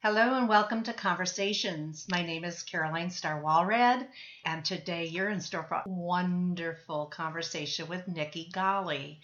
Hello 0.00 0.36
and 0.36 0.48
welcome 0.48 0.84
to 0.84 0.92
Conversations. 0.92 2.06
My 2.08 2.22
name 2.22 2.44
is 2.44 2.62
Caroline 2.62 3.10
Star 3.10 3.40
Walrad, 3.42 4.06
and 4.44 4.64
today 4.64 5.06
you're 5.06 5.28
in 5.28 5.40
store 5.40 5.64
for 5.64 5.74
a 5.74 5.82
wonderful 5.88 7.06
conversation 7.06 7.88
with 7.88 8.06
Nikki 8.06 8.48
Golly. 8.52 9.20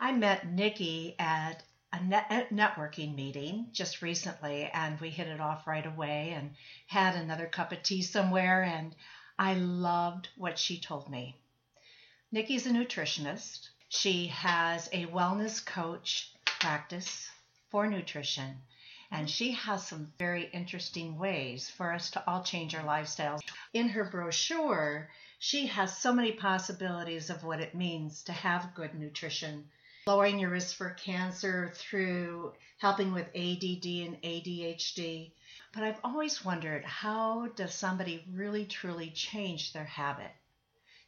I 0.00 0.10
met 0.10 0.44
Nikki 0.44 1.14
at 1.20 1.62
a 1.92 2.02
net- 2.02 2.50
networking 2.50 3.14
meeting 3.14 3.68
just 3.70 4.02
recently, 4.02 4.64
and 4.64 5.00
we 5.00 5.10
hit 5.10 5.28
it 5.28 5.40
off 5.40 5.68
right 5.68 5.86
away 5.86 6.30
and 6.30 6.56
had 6.88 7.14
another 7.14 7.46
cup 7.46 7.70
of 7.70 7.84
tea 7.84 8.02
somewhere, 8.02 8.64
and 8.64 8.96
I 9.38 9.54
loved 9.54 10.30
what 10.36 10.58
she 10.58 10.80
told 10.80 11.08
me. 11.08 11.36
Nikki's 12.32 12.66
a 12.66 12.70
nutritionist. 12.70 13.68
She 13.88 14.26
has 14.26 14.88
a 14.90 15.06
wellness 15.06 15.64
coach 15.64 16.32
practice 16.44 17.30
for 17.70 17.86
nutrition 17.86 18.62
and 19.10 19.28
she 19.28 19.52
has 19.52 19.86
some 19.86 20.12
very 20.18 20.44
interesting 20.52 21.18
ways 21.18 21.68
for 21.70 21.92
us 21.92 22.10
to 22.10 22.22
all 22.26 22.42
change 22.42 22.74
our 22.74 22.84
lifestyles. 22.84 23.40
In 23.72 23.88
her 23.88 24.04
brochure, 24.04 25.08
she 25.38 25.66
has 25.66 25.96
so 25.96 26.12
many 26.12 26.32
possibilities 26.32 27.30
of 27.30 27.44
what 27.44 27.60
it 27.60 27.74
means 27.74 28.22
to 28.24 28.32
have 28.32 28.74
good 28.74 28.94
nutrition. 28.94 29.68
Lowering 30.06 30.38
your 30.38 30.50
risk 30.50 30.76
for 30.76 30.90
cancer 30.90 31.72
through 31.74 32.52
helping 32.78 33.12
with 33.12 33.26
ADD 33.28 33.86
and 34.06 34.22
ADHD. 34.22 35.32
But 35.72 35.82
I've 35.82 36.00
always 36.02 36.44
wondered 36.44 36.84
how 36.84 37.48
does 37.56 37.74
somebody 37.74 38.24
really 38.32 38.66
truly 38.66 39.10
change 39.10 39.72
their 39.72 39.84
habit? 39.84 40.32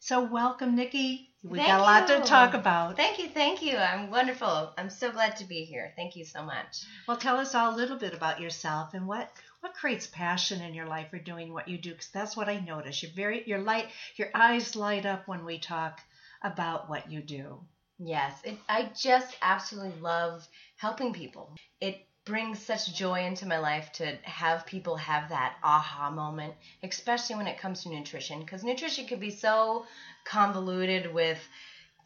So, 0.02 0.24
welcome, 0.24 0.76
Nikki. 0.76 1.28
We 1.42 1.58
Thank 1.58 1.68
got 1.68 1.80
a 1.80 1.82
lot 1.82 2.06
to 2.08 2.20
talk 2.26 2.54
about. 2.54 2.96
Thank 2.96 3.18
you, 3.18 3.28
thank 3.28 3.62
you. 3.62 3.76
I'm 3.76 4.10
wonderful. 4.10 4.72
I'm 4.78 4.88
so 4.88 5.12
glad 5.12 5.36
to 5.36 5.44
be 5.44 5.64
here. 5.64 5.92
Thank 5.94 6.16
you 6.16 6.24
so 6.24 6.42
much. 6.42 6.84
Well, 7.06 7.18
tell 7.18 7.36
us 7.36 7.54
all 7.54 7.74
a 7.74 7.76
little 7.76 7.98
bit 7.98 8.14
about 8.14 8.40
yourself 8.40 8.94
and 8.94 9.06
what 9.06 9.30
what 9.60 9.74
creates 9.74 10.06
passion 10.06 10.62
in 10.62 10.72
your 10.72 10.86
life 10.86 11.10
for 11.10 11.18
doing 11.18 11.52
what 11.52 11.68
you 11.68 11.76
do. 11.76 11.90
Because 11.90 12.08
that's 12.08 12.34
what 12.34 12.48
I 12.48 12.60
notice. 12.60 13.02
You're 13.02 13.12
very 13.12 13.46
your 13.46 13.58
light, 13.58 13.88
your 14.16 14.30
eyes 14.34 14.74
light 14.74 15.04
up 15.04 15.28
when 15.28 15.44
we 15.44 15.58
talk 15.58 16.00
about 16.42 16.88
what 16.88 17.10
you 17.10 17.20
do. 17.20 17.60
Yes, 17.98 18.32
it, 18.44 18.56
I 18.70 18.90
just 18.98 19.36
absolutely 19.42 20.00
love 20.00 20.48
helping 20.76 21.12
people. 21.12 21.54
It 21.78 22.06
brings 22.30 22.60
such 22.60 22.94
joy 22.94 23.24
into 23.24 23.44
my 23.44 23.58
life 23.58 23.90
to 23.90 24.16
have 24.22 24.64
people 24.64 24.94
have 24.94 25.30
that 25.30 25.56
aha 25.64 26.10
moment, 26.10 26.54
especially 26.80 27.34
when 27.34 27.48
it 27.48 27.58
comes 27.58 27.82
to 27.82 27.88
nutrition. 27.88 28.38
Because 28.38 28.62
nutrition 28.62 29.08
can 29.08 29.18
be 29.18 29.30
so 29.30 29.84
convoluted 30.24 31.12
with 31.12 31.40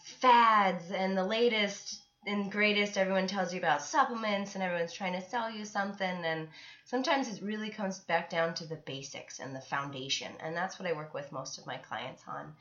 fads 0.02 0.90
and 0.90 1.16
the 1.16 1.24
latest 1.24 2.00
and 2.26 2.50
greatest 2.50 2.96
everyone 2.96 3.26
tells 3.26 3.52
you 3.52 3.58
about 3.58 3.82
supplements 3.82 4.54
and 4.54 4.64
everyone's 4.64 4.94
trying 4.94 5.12
to 5.12 5.28
sell 5.28 5.50
you 5.50 5.62
something 5.66 6.24
and 6.24 6.48
sometimes 6.86 7.28
it 7.28 7.42
really 7.42 7.68
comes 7.68 7.98
back 8.00 8.30
down 8.30 8.54
to 8.54 8.66
the 8.66 8.80
basics 8.86 9.40
and 9.40 9.54
the 9.54 9.60
foundation 9.60 10.32
and 10.40 10.56
that's 10.56 10.78
what 10.78 10.88
i 10.88 10.92
work 10.94 11.12
with 11.12 11.30
most 11.32 11.58
of 11.58 11.66
my 11.66 11.76
clients 11.76 12.22
on 12.26 12.54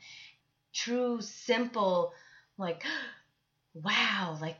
true 0.74 1.18
simple 1.22 2.12
like 2.58 2.84
wow 3.74 4.36
like 4.40 4.56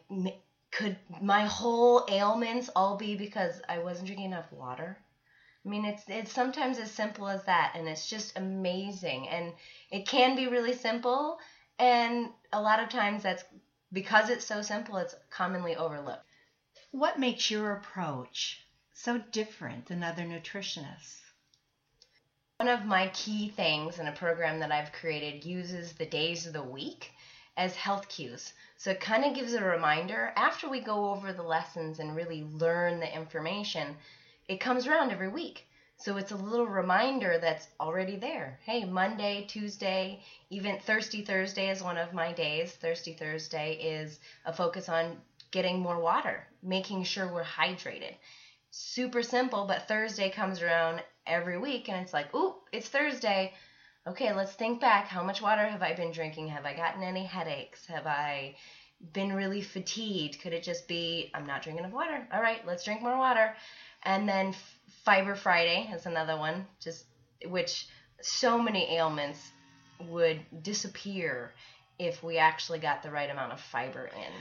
could 0.75 0.97
my 1.23 1.45
whole 1.47 2.05
ailments 2.09 2.69
all 2.75 2.97
be 2.97 3.15
because 3.17 3.63
i 3.69 3.79
wasn't 3.79 4.07
drinking 4.07 4.27
enough 4.27 4.51
water 4.53 4.99
i 5.65 5.69
mean 5.69 5.85
it's 5.85 6.03
it's 6.09 6.33
sometimes 6.33 6.79
as 6.79 6.91
simple 6.91 7.29
as 7.29 7.45
that 7.45 7.73
and 7.77 7.89
it's 7.89 8.11
just 8.11 8.37
amazing 8.37 9.29
and 9.29 9.53
it 9.91 10.07
can 10.07 10.37
be 10.37 10.49
really 10.49 10.75
simple 10.75 11.39
and 11.79 12.29
a 12.53 12.61
lot 12.61 12.83
of 12.83 12.89
times 12.89 13.23
that's 13.23 13.45
because 13.93 14.29
it's 14.29 14.45
so 14.45 14.63
simple 14.63 14.97
it's 14.97 15.15
commonly 15.31 15.77
overlooked 15.77 16.27
What 16.91 17.19
makes 17.19 17.51
your 17.51 17.73
approach 17.73 18.67
so 18.93 19.19
different 19.33 19.87
than 19.87 20.03
other 20.03 20.23
nutritionists? 20.25 21.21
one 22.57 22.69
of 22.69 22.85
my 22.87 23.09
key 23.09 23.49
things 23.49 23.99
in 23.99 24.07
a 24.07 24.13
program 24.13 24.61
that 24.61 24.73
I've 24.73 24.93
created 24.93 25.45
uses 25.45 25.93
the 25.93 26.07
days 26.07 26.47
of 26.47 26.53
the 26.53 26.63
week 26.63 27.11
as 27.57 27.75
health 27.75 28.09
cues. 28.09 28.53
So 28.77 28.91
it 28.91 29.01
kind 29.01 29.25
of 29.25 29.35
gives 29.35 29.55
a 29.55 29.63
reminder 29.63 30.33
after 30.37 30.69
we 30.69 30.81
go 30.81 31.11
over 31.11 31.33
the 31.33 31.43
lessons 31.43 31.99
and 31.99 32.17
really 32.17 32.45
learn 32.45 33.01
the 33.01 33.15
information, 33.15 33.97
it 34.49 34.61
comes 34.61 34.87
around 34.87 35.11
every 35.11 35.29
week. 35.29 35.67
So 35.97 36.17
it's 36.17 36.33
a 36.33 36.37
little 36.37 36.67
reminder 36.67 37.39
that's 37.39 37.69
already 37.81 38.17
there. 38.17 38.59
Hey, 38.65 38.85
Monday, 38.85 39.47
Tuesday, 39.49 40.23
even 40.51 40.79
Thirsty 40.81 41.23
Thursday 41.23 41.71
is 41.71 41.83
one 41.83 41.97
of 41.97 42.13
my 42.13 42.33
days. 42.33 42.73
Thirsty 42.73 43.15
Thursday 43.15 43.75
is 43.75 44.19
a 44.45 44.53
focus 44.53 44.89
on 44.89 45.17
getting 45.51 45.79
more 45.79 46.01
water, 46.01 46.47
making 46.63 47.05
sure 47.05 47.33
we're 47.33 47.45
hydrated. 47.45 48.15
Super 48.71 49.23
simple, 49.23 49.67
but 49.67 49.87
Thursday 49.87 50.31
comes 50.31 50.61
around 50.61 51.03
every 51.27 51.59
week 51.59 51.89
and 51.89 52.03
it's 52.03 52.13
like, 52.13 52.35
ooh, 52.35 52.57
it's 52.73 52.89
Thursday. 52.89 53.55
Okay, 54.07 54.35
let's 54.35 54.53
think 54.53 54.81
back. 54.81 55.09
How 55.09 55.23
much 55.23 55.41
water 55.41 55.67
have 55.67 55.83
I 55.83 55.95
been 55.95 56.13
drinking? 56.13 56.49
Have 56.49 56.67
I 56.67 56.75
gotten 56.75 57.03
any 57.03 57.25
headaches? 57.25 57.87
Have 57.87 58.07
I 58.07 58.55
been 59.15 59.33
really 59.33 59.63
fatigued? 59.63 60.41
Could 60.41 60.53
it 60.53 60.63
just 60.63 60.87
be 60.87 61.31
I'm 61.35 61.47
not 61.47 61.63
drinking 61.63 61.85
enough 61.85 61.95
water? 61.95 62.27
All 62.31 62.43
right, 62.43 62.67
let's 62.67 62.85
drink 62.85 63.01
more 63.01 63.17
water. 63.17 63.55
And 64.03 64.29
then 64.29 64.55
Fiber 65.05 65.35
Friday 65.35 65.91
is 65.95 66.05
another 66.05 66.37
one, 66.37 66.67
just 66.81 67.07
which 67.47 67.87
so 68.21 68.61
many 68.61 68.95
ailments 68.95 69.41
would 70.09 70.41
disappear 70.63 71.55
if 71.99 72.23
we 72.23 72.37
actually 72.37 72.81
got 72.81 73.03
the 73.03 73.11
right 73.11 73.31
amount 73.31 73.53
of 73.53 73.61
fiber 73.61 74.11
in. 74.15 74.33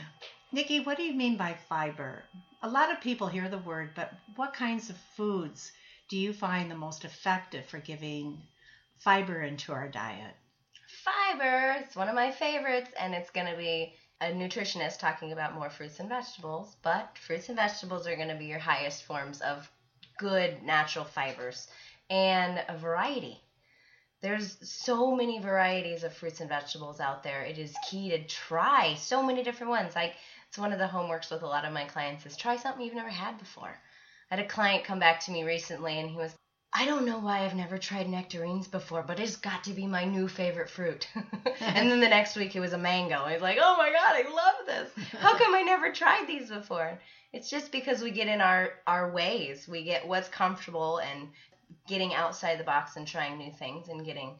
Nikki, 0.51 0.81
what 0.81 0.97
do 0.97 1.03
you 1.03 1.13
mean 1.13 1.37
by 1.37 1.55
fiber? 1.69 2.23
A 2.63 2.69
lot 2.69 2.91
of 2.91 2.99
people 2.99 3.27
hear 3.27 3.47
the 3.47 3.59
word, 3.59 3.91
but 3.95 4.11
what 4.35 4.53
kinds 4.53 4.89
of 4.89 4.97
foods 5.15 5.71
do 6.09 6.17
you 6.17 6.33
find 6.33 6.69
the 6.69 6.75
most 6.75 7.05
effective 7.05 7.65
for 7.65 7.79
giving 7.79 8.41
fiber 9.03 9.41
into 9.41 9.73
our 9.73 9.87
diet? 9.87 10.35
Fiber, 11.03 11.75
it's 11.79 11.95
one 11.95 12.07
of 12.07 12.15
my 12.15 12.31
favorites, 12.31 12.89
and 12.97 13.13
it's 13.13 13.29
going 13.31 13.47
to 13.47 13.57
be 13.57 13.93
a 14.21 14.31
nutritionist 14.31 14.99
talking 14.99 15.33
about 15.33 15.55
more 15.55 15.69
fruits 15.69 15.99
and 15.99 16.07
vegetables, 16.07 16.77
but 16.81 17.17
fruits 17.17 17.49
and 17.49 17.57
vegetables 17.57 18.07
are 18.07 18.15
going 18.15 18.29
to 18.29 18.35
be 18.35 18.45
your 18.45 18.59
highest 18.59 19.03
forms 19.03 19.41
of 19.41 19.69
good 20.17 20.63
natural 20.63 21.03
fibers 21.03 21.67
and 22.09 22.63
a 22.69 22.77
variety. 22.77 23.41
There's 24.21 24.57
so 24.61 25.13
many 25.13 25.39
varieties 25.39 26.03
of 26.03 26.13
fruits 26.13 26.39
and 26.39 26.47
vegetables 26.47 27.01
out 27.01 27.23
there. 27.23 27.41
It 27.41 27.57
is 27.57 27.75
key 27.89 28.09
to 28.11 28.23
try 28.23 28.95
so 28.95 29.21
many 29.21 29.43
different 29.43 29.71
ones. 29.71 29.95
Like 29.95 30.13
it's 30.47 30.57
one 30.57 30.71
of 30.71 30.79
the 30.79 30.85
homeworks 30.85 31.29
with 31.29 31.41
a 31.41 31.47
lot 31.47 31.65
of 31.65 31.73
my 31.73 31.83
clients 31.83 32.25
is 32.25 32.37
try 32.37 32.55
something 32.55 32.85
you've 32.85 32.95
never 32.95 33.09
had 33.09 33.37
before. 33.37 33.77
I 34.31 34.35
had 34.35 34.45
a 34.45 34.47
client 34.47 34.85
come 34.85 34.99
back 34.99 35.19
to 35.21 35.31
me 35.31 35.43
recently 35.43 35.99
and 35.99 36.09
he 36.09 36.15
was 36.15 36.33
I 36.75 36.85
don't 36.85 37.05
know 37.05 37.19
why 37.19 37.45
I've 37.45 37.55
never 37.55 37.77
tried 37.77 38.09
nectarines 38.09 38.67
before, 38.67 39.03
but 39.03 39.19
it's 39.19 39.35
got 39.35 39.63
to 39.65 39.73
be 39.73 39.85
my 39.85 40.05
new 40.05 40.27
favorite 40.27 40.69
fruit. 40.69 41.07
and 41.61 41.91
then 41.91 41.99
the 41.99 42.09
next 42.09 42.35
week 42.35 42.55
it 42.55 42.59
was 42.59 42.73
a 42.73 42.77
mango. 42.77 43.17
I 43.17 43.33
was 43.33 43.41
like, 43.43 43.59
oh 43.61 43.75
my 43.77 43.91
god, 43.91 44.15
I 44.15 44.33
love 44.33 44.65
this. 44.65 45.05
How 45.19 45.37
come 45.37 45.53
I 45.53 45.61
never 45.61 45.91
tried 45.91 46.25
these 46.27 46.49
before? 46.49 46.99
It's 47.31 47.49
just 47.49 47.71
because 47.71 48.01
we 48.01 48.11
get 48.11 48.27
in 48.27 48.41
our 48.41 48.71
our 48.87 49.11
ways. 49.11 49.67
We 49.67 49.83
get 49.83 50.07
what's 50.07 50.29
comfortable 50.29 50.97
and 50.97 51.29
getting 51.87 52.13
outside 52.13 52.59
the 52.59 52.63
box 52.63 52.95
and 52.95 53.07
trying 53.07 53.37
new 53.37 53.51
things 53.51 53.89
and 53.89 54.05
getting 54.05 54.37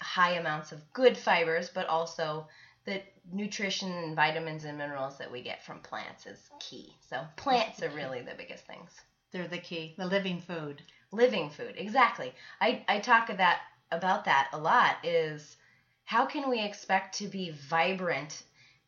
high 0.00 0.32
amounts 0.32 0.72
of 0.72 0.92
good 0.92 1.16
fibers, 1.16 1.70
but 1.70 1.86
also 1.86 2.48
the 2.84 3.00
nutrition 3.32 3.90
and 3.92 4.16
vitamins 4.16 4.64
and 4.64 4.76
minerals 4.76 5.16
that 5.18 5.30
we 5.30 5.42
get 5.42 5.64
from 5.64 5.78
plants 5.78 6.26
is 6.26 6.50
key. 6.60 6.92
So 7.08 7.22
plants 7.36 7.82
are 7.82 7.90
really 7.90 8.20
the 8.20 8.34
biggest 8.36 8.66
things 8.66 8.90
They're 9.30 9.48
the 9.48 9.58
key, 9.58 9.94
the 9.96 10.06
living 10.06 10.40
food. 10.40 10.82
Living 11.12 11.50
food. 11.50 11.76
Exactly. 11.76 12.34
I 12.60 12.82
i 12.88 12.98
talk 12.98 13.28
that 13.28 13.60
about 13.90 14.24
that 14.24 14.48
a 14.52 14.58
lot 14.58 14.96
is 15.04 15.56
how 16.04 16.24
can 16.26 16.48
we 16.48 16.60
expect 16.62 17.14
to 17.16 17.28
be 17.28 17.50
vibrant 17.50 18.42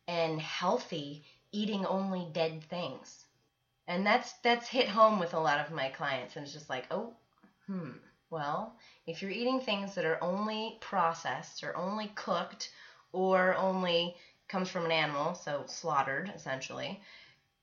and 0.07 0.41
healthy 0.41 1.23
eating 1.51 1.85
only 1.85 2.25
dead 2.25 2.63
things? 2.63 3.25
And 3.87 4.05
that's 4.05 4.33
that's 4.43 4.67
hit 4.67 4.89
home 4.89 5.19
with 5.19 5.33
a 5.33 5.39
lot 5.39 5.59
of 5.59 5.71
my 5.71 5.89
clients 5.89 6.35
and 6.35 6.43
it's 6.45 6.53
just 6.53 6.69
like 6.69 6.87
oh 6.91 7.15
hmm 7.67 7.93
well 8.29 8.75
if 9.05 9.21
you're 9.21 9.31
eating 9.31 9.59
things 9.59 9.93
that 9.95 10.05
are 10.05 10.17
only 10.21 10.77
processed 10.81 11.63
or 11.63 11.75
only 11.75 12.07
cooked 12.15 12.69
or 13.11 13.55
only 13.55 14.15
comes 14.47 14.69
from 14.69 14.85
an 14.85 14.91
animal 14.91 15.33
so 15.35 15.65
slaughtered 15.67 16.29
essentially 16.29 16.99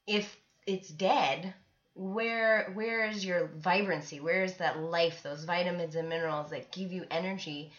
if 0.06 0.37
it's 0.67 0.88
dead 0.88 1.55
where 1.94 2.71
where 2.75 3.06
is 3.06 3.25
your 3.25 3.49
vibrancy? 3.56 4.21
Where 4.21 4.44
is 4.44 4.55
that 4.55 4.81
life 4.81 5.23
those 5.23 5.44
vitamins 5.44 5.94
and 5.94 6.09
minerals 6.09 6.50
that 6.50 6.73
give 6.73 6.93
you 6.93 7.05
energy? 7.11 7.73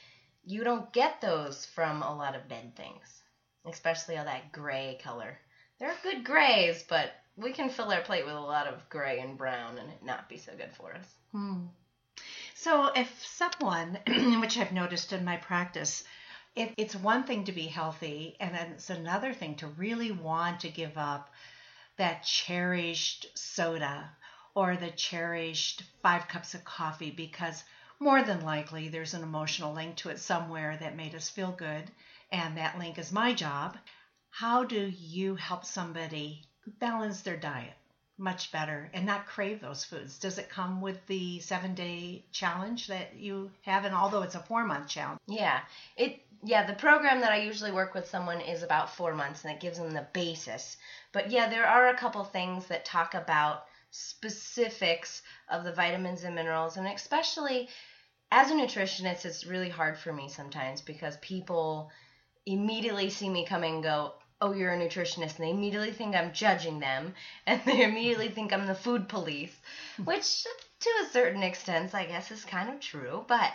You 0.45 0.63
don't 0.63 0.91
get 0.93 1.21
those 1.21 1.65
from 1.65 2.01
a 2.03 2.15
lot 2.15 2.35
of 2.35 2.47
dead 2.47 2.75
things 2.75 3.23
especially 3.65 4.17
all 4.17 4.25
that 4.25 4.51
gray 4.51 4.99
color. 5.03 5.37
There 5.79 5.89
are 5.89 5.95
good 6.03 6.23
grays 6.23 6.83
but 6.83 7.11
we 7.35 7.51
can 7.51 7.69
fill 7.69 7.91
our 7.91 8.01
plate 8.01 8.25
with 8.25 8.35
a 8.35 8.39
lot 8.39 8.67
of 8.67 8.87
gray 8.89 9.19
and 9.19 9.37
brown 9.37 9.77
and 9.77 9.89
it 9.89 10.03
not 10.03 10.29
be 10.29 10.37
so 10.37 10.51
good 10.55 10.73
for 10.73 10.93
us. 10.93 11.07
Hmm. 11.31 11.65
So, 12.55 12.91
if 12.95 13.25
someone, 13.25 13.97
which 14.39 14.57
I've 14.57 14.71
noticed 14.71 15.11
in 15.11 15.25
my 15.25 15.37
practice, 15.37 16.03
it, 16.55 16.73
it's 16.77 16.95
one 16.95 17.23
thing 17.23 17.45
to 17.45 17.51
be 17.51 17.65
healthy, 17.65 18.37
and 18.39 18.53
then 18.53 18.73
it's 18.73 18.91
another 18.91 19.33
thing 19.33 19.55
to 19.55 19.67
really 19.67 20.11
want 20.11 20.59
to 20.61 20.69
give 20.69 20.95
up 20.97 21.31
that 21.97 22.23
cherished 22.23 23.27
soda 23.37 24.09
or 24.55 24.75
the 24.75 24.91
cherished 24.91 25.83
five 26.01 26.27
cups 26.27 26.53
of 26.53 26.63
coffee 26.63 27.11
because 27.11 27.63
more 27.99 28.23
than 28.23 28.43
likely 28.43 28.89
there's 28.89 29.13
an 29.13 29.23
emotional 29.23 29.73
link 29.73 29.95
to 29.95 30.09
it 30.09 30.19
somewhere 30.19 30.77
that 30.77 30.95
made 30.95 31.15
us 31.15 31.29
feel 31.29 31.51
good, 31.51 31.89
and 32.31 32.57
that 32.57 32.77
link 32.77 32.97
is 32.97 33.11
my 33.11 33.33
job. 33.33 33.77
How 34.29 34.63
do 34.63 34.91
you 34.97 35.35
help 35.35 35.65
somebody 35.65 36.41
balance 36.79 37.21
their 37.21 37.37
diet 37.37 37.73
much 38.17 38.51
better 38.51 38.89
and 38.93 39.05
not 39.05 39.25
crave 39.25 39.61
those 39.61 39.85
foods? 39.85 40.19
Does 40.19 40.37
it 40.37 40.49
come 40.49 40.81
with 40.81 41.05
the 41.07 41.39
seven 41.39 41.75
day 41.75 42.25
challenge 42.31 42.87
that 42.87 43.15
you 43.15 43.51
have? 43.61 43.85
And 43.85 43.95
although 43.95 44.21
it's 44.21 44.35
a 44.35 44.39
four 44.39 44.65
month 44.65 44.87
challenge, 44.87 45.19
Yeah, 45.27 45.61
it 45.95 46.25
yeah 46.43 46.65
the 46.65 46.73
program 46.73 47.21
that 47.21 47.31
I 47.31 47.37
usually 47.37 47.71
work 47.71 47.93
with 47.93 48.09
someone 48.09 48.41
is 48.41 48.63
about 48.63 48.95
four 48.95 49.13
months, 49.13 49.43
and 49.43 49.53
it 49.53 49.61
gives 49.61 49.77
them 49.77 49.91
the 49.91 50.07
basis. 50.13 50.77
But 51.11 51.31
yeah, 51.31 51.49
there 51.49 51.67
are 51.67 51.89
a 51.89 51.97
couple 51.97 52.23
things 52.23 52.67
that 52.67 52.85
talk 52.85 53.13
about 53.13 53.65
specifics 53.91 55.21
of 55.49 55.63
the 55.63 55.73
vitamins 55.73 56.23
and 56.23 56.35
minerals, 56.35 56.77
and 56.77 56.87
especially 56.87 57.69
as 58.31 58.49
a 58.49 58.55
nutritionist, 58.55 59.25
it's 59.25 59.45
really 59.45 59.69
hard 59.69 59.95
for 59.95 60.11
me 60.11 60.27
sometimes 60.27 60.81
because 60.81 61.17
people 61.17 61.91
immediately 62.47 63.11
see 63.11 63.29
me 63.29 63.45
come 63.45 63.63
and 63.63 63.83
go, 63.83 64.13
oh, 64.41 64.51
you're 64.51 64.73
a 64.73 64.77
nutritionist, 64.77 65.35
and 65.35 65.45
they 65.45 65.51
immediately 65.51 65.91
think 65.91 66.15
I'm 66.15 66.31
judging 66.31 66.79
them, 66.79 67.13
and 67.45 67.61
they 67.65 67.83
immediately 67.83 68.29
think 68.29 68.51
I'm 68.51 68.65
the 68.65 68.75
food 68.75 69.07
police, 69.07 69.55
which 70.03 70.43
to 70.79 70.89
a 71.03 71.09
certain 71.11 71.43
extent, 71.43 71.93
I 71.93 72.05
guess, 72.05 72.31
is 72.31 72.43
kind 72.43 72.69
of 72.69 72.79
true. 72.79 73.23
But 73.27 73.51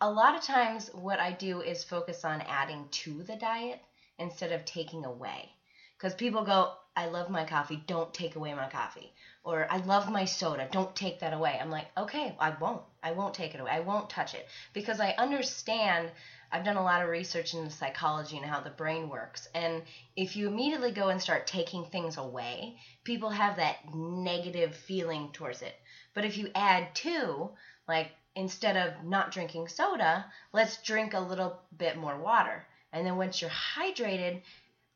a 0.00 0.10
lot 0.10 0.34
of 0.34 0.42
times, 0.42 0.90
what 0.94 1.20
I 1.20 1.32
do 1.32 1.60
is 1.60 1.84
focus 1.84 2.24
on 2.24 2.40
adding 2.42 2.86
to 2.90 3.22
the 3.22 3.36
diet 3.36 3.80
instead 4.18 4.52
of 4.52 4.64
taking 4.64 5.04
away. 5.04 5.50
Because 5.96 6.14
people 6.14 6.44
go, 6.44 6.72
I 6.96 7.06
love 7.06 7.30
my 7.30 7.44
coffee, 7.44 7.82
don't 7.86 8.12
take 8.12 8.34
away 8.34 8.54
my 8.54 8.68
coffee. 8.68 9.12
Or 9.44 9.66
I 9.70 9.78
love 9.78 10.10
my 10.10 10.24
soda, 10.24 10.68
don't 10.72 10.96
take 10.96 11.20
that 11.20 11.34
away. 11.34 11.58
I'm 11.60 11.70
like, 11.70 11.86
okay, 11.96 12.34
I 12.38 12.50
won't. 12.58 12.82
I 13.02 13.12
won't 13.12 13.34
take 13.34 13.54
it 13.54 13.60
away. 13.60 13.70
I 13.70 13.80
won't 13.80 14.10
touch 14.10 14.34
it. 14.34 14.46
Because 14.72 15.00
I 15.00 15.14
understand 15.18 16.10
I've 16.52 16.64
done 16.64 16.76
a 16.76 16.82
lot 16.82 17.02
of 17.02 17.08
research 17.08 17.54
into 17.54 17.70
psychology 17.70 18.36
and 18.36 18.46
how 18.46 18.60
the 18.60 18.70
brain 18.70 19.08
works. 19.08 19.48
And 19.54 19.82
if 20.16 20.34
you 20.34 20.48
immediately 20.48 20.90
go 20.90 21.08
and 21.08 21.20
start 21.20 21.46
taking 21.46 21.84
things 21.84 22.16
away, 22.16 22.76
people 23.04 23.30
have 23.30 23.56
that 23.56 23.94
negative 23.94 24.74
feeling 24.74 25.30
towards 25.32 25.62
it. 25.62 25.74
But 26.12 26.24
if 26.24 26.38
you 26.38 26.48
add 26.54 26.94
to, 26.96 27.50
like 27.86 28.10
instead 28.34 28.76
of 28.76 29.04
not 29.04 29.32
drinking 29.32 29.68
soda, 29.68 30.24
let's 30.52 30.82
drink 30.82 31.14
a 31.14 31.20
little 31.20 31.60
bit 31.76 31.96
more 31.96 32.18
water. 32.18 32.66
And 32.92 33.06
then 33.06 33.16
once 33.16 33.40
you're 33.40 33.50
hydrated, 33.50 34.42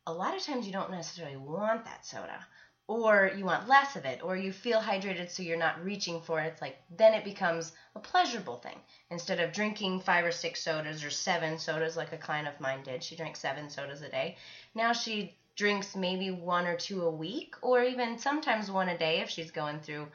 a 0.06 0.12
lot 0.12 0.36
of 0.36 0.42
times 0.42 0.66
you 0.66 0.72
don't 0.72 0.90
necessarily 0.90 1.36
want 1.36 1.84
that 1.84 2.04
soda 2.04 2.46
or 2.86 3.32
you 3.36 3.44
want 3.44 3.68
less 3.68 3.96
of 3.96 4.04
it 4.04 4.22
or 4.22 4.36
you 4.36 4.52
feel 4.52 4.80
hydrated 4.80 5.30
so 5.30 5.42
you're 5.42 5.56
not 5.56 5.82
reaching 5.82 6.20
for 6.20 6.40
it. 6.40 6.52
It's 6.52 6.60
like 6.60 6.76
then 6.96 7.14
it 7.14 7.24
becomes 7.24 7.72
a 7.94 8.00
pleasurable 8.00 8.58
thing. 8.58 8.78
Instead 9.10 9.40
of 9.40 9.52
drinking 9.52 10.00
five 10.00 10.24
or 10.24 10.32
six 10.32 10.60
sodas 10.62 11.02
or 11.02 11.10
seven 11.10 11.58
sodas 11.58 11.96
like 11.96 12.12
a 12.12 12.18
client 12.18 12.48
of 12.48 12.60
mine 12.60 12.82
did 12.82 13.02
she 13.02 13.16
drank 13.16 13.36
seven 13.36 13.70
sodas 13.70 14.02
a 14.02 14.10
day. 14.10 14.36
Now 14.74 14.92
she 14.92 15.34
drinks 15.56 15.96
maybe 15.96 16.30
one 16.30 16.66
or 16.66 16.76
two 16.76 17.02
a 17.02 17.10
week 17.10 17.54
or 17.62 17.82
even 17.82 18.18
sometimes 18.18 18.70
one 18.70 18.88
a 18.88 18.98
day 18.98 19.20
if 19.20 19.30
she's 19.30 19.50
going 19.50 19.80
through 19.80 20.08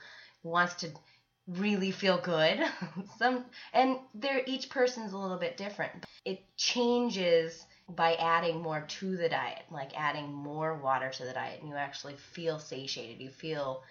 wants 0.44 0.75
to 0.75 0.92
really 1.57 1.92
feel 1.92 2.18
good 2.19 2.60
some 3.18 3.46
and 3.74 3.98
they're 4.13 4.42
each 4.46 4.69
person's 4.69 5.13
a 5.13 5.18
little 5.18 5.38
bit 5.38 5.57
different 5.57 6.06
it 6.25 6.42
changes 6.57 7.66
by 7.88 8.13
adding 8.16 8.62
more 8.62 8.81
to 8.88 9.18
the 9.18 9.30
diet, 9.30 9.63
like 9.72 10.00
adding 10.00 10.31
more 10.31 10.75
water 10.75 11.10
to 11.10 11.24
the 11.25 11.34
diet, 11.34 11.60
and 11.60 11.69
you 11.69 11.75
actually 11.75 12.16
feel 12.16 12.60
satiated, 12.60 13.19
you 13.19 13.31
feel 13.31 13.84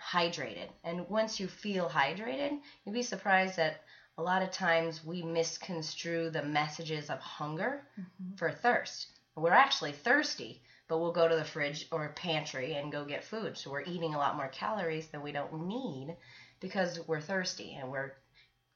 hydrated. 0.00 0.68
And 0.84 1.08
once 1.08 1.40
you 1.40 1.48
feel 1.48 1.88
hydrated, 1.88 2.58
you'd 2.84 2.92
be 2.92 3.02
surprised 3.02 3.56
that 3.56 3.82
a 4.18 4.22
lot 4.22 4.42
of 4.42 4.50
times 4.50 5.04
we 5.04 5.22
misconstrue 5.22 6.30
the 6.30 6.42
messages 6.42 7.10
of 7.10 7.18
hunger 7.20 7.82
Mm-hmm. 7.98 8.36
for 8.36 8.50
thirst. 8.52 9.08
We're 9.36 9.50
actually 9.52 9.92
thirsty, 9.92 10.62
but 10.88 10.98
we'll 10.98 11.12
go 11.12 11.28
to 11.28 11.36
the 11.36 11.44
fridge 11.44 11.86
or 11.92 12.08
pantry 12.16 12.74
and 12.74 12.92
go 12.92 13.04
get 13.04 13.24
food. 13.24 13.56
So 13.58 13.70
we're 13.70 13.82
eating 13.82 14.14
a 14.14 14.18
lot 14.18 14.36
more 14.36 14.48
calories 14.48 15.08
than 15.08 15.22
we 15.22 15.32
don't 15.32 15.66
need 15.66 16.16
because 16.60 17.00
we're 17.06 17.20
thirsty 17.20 17.76
and 17.78 17.90
we're 17.90 18.12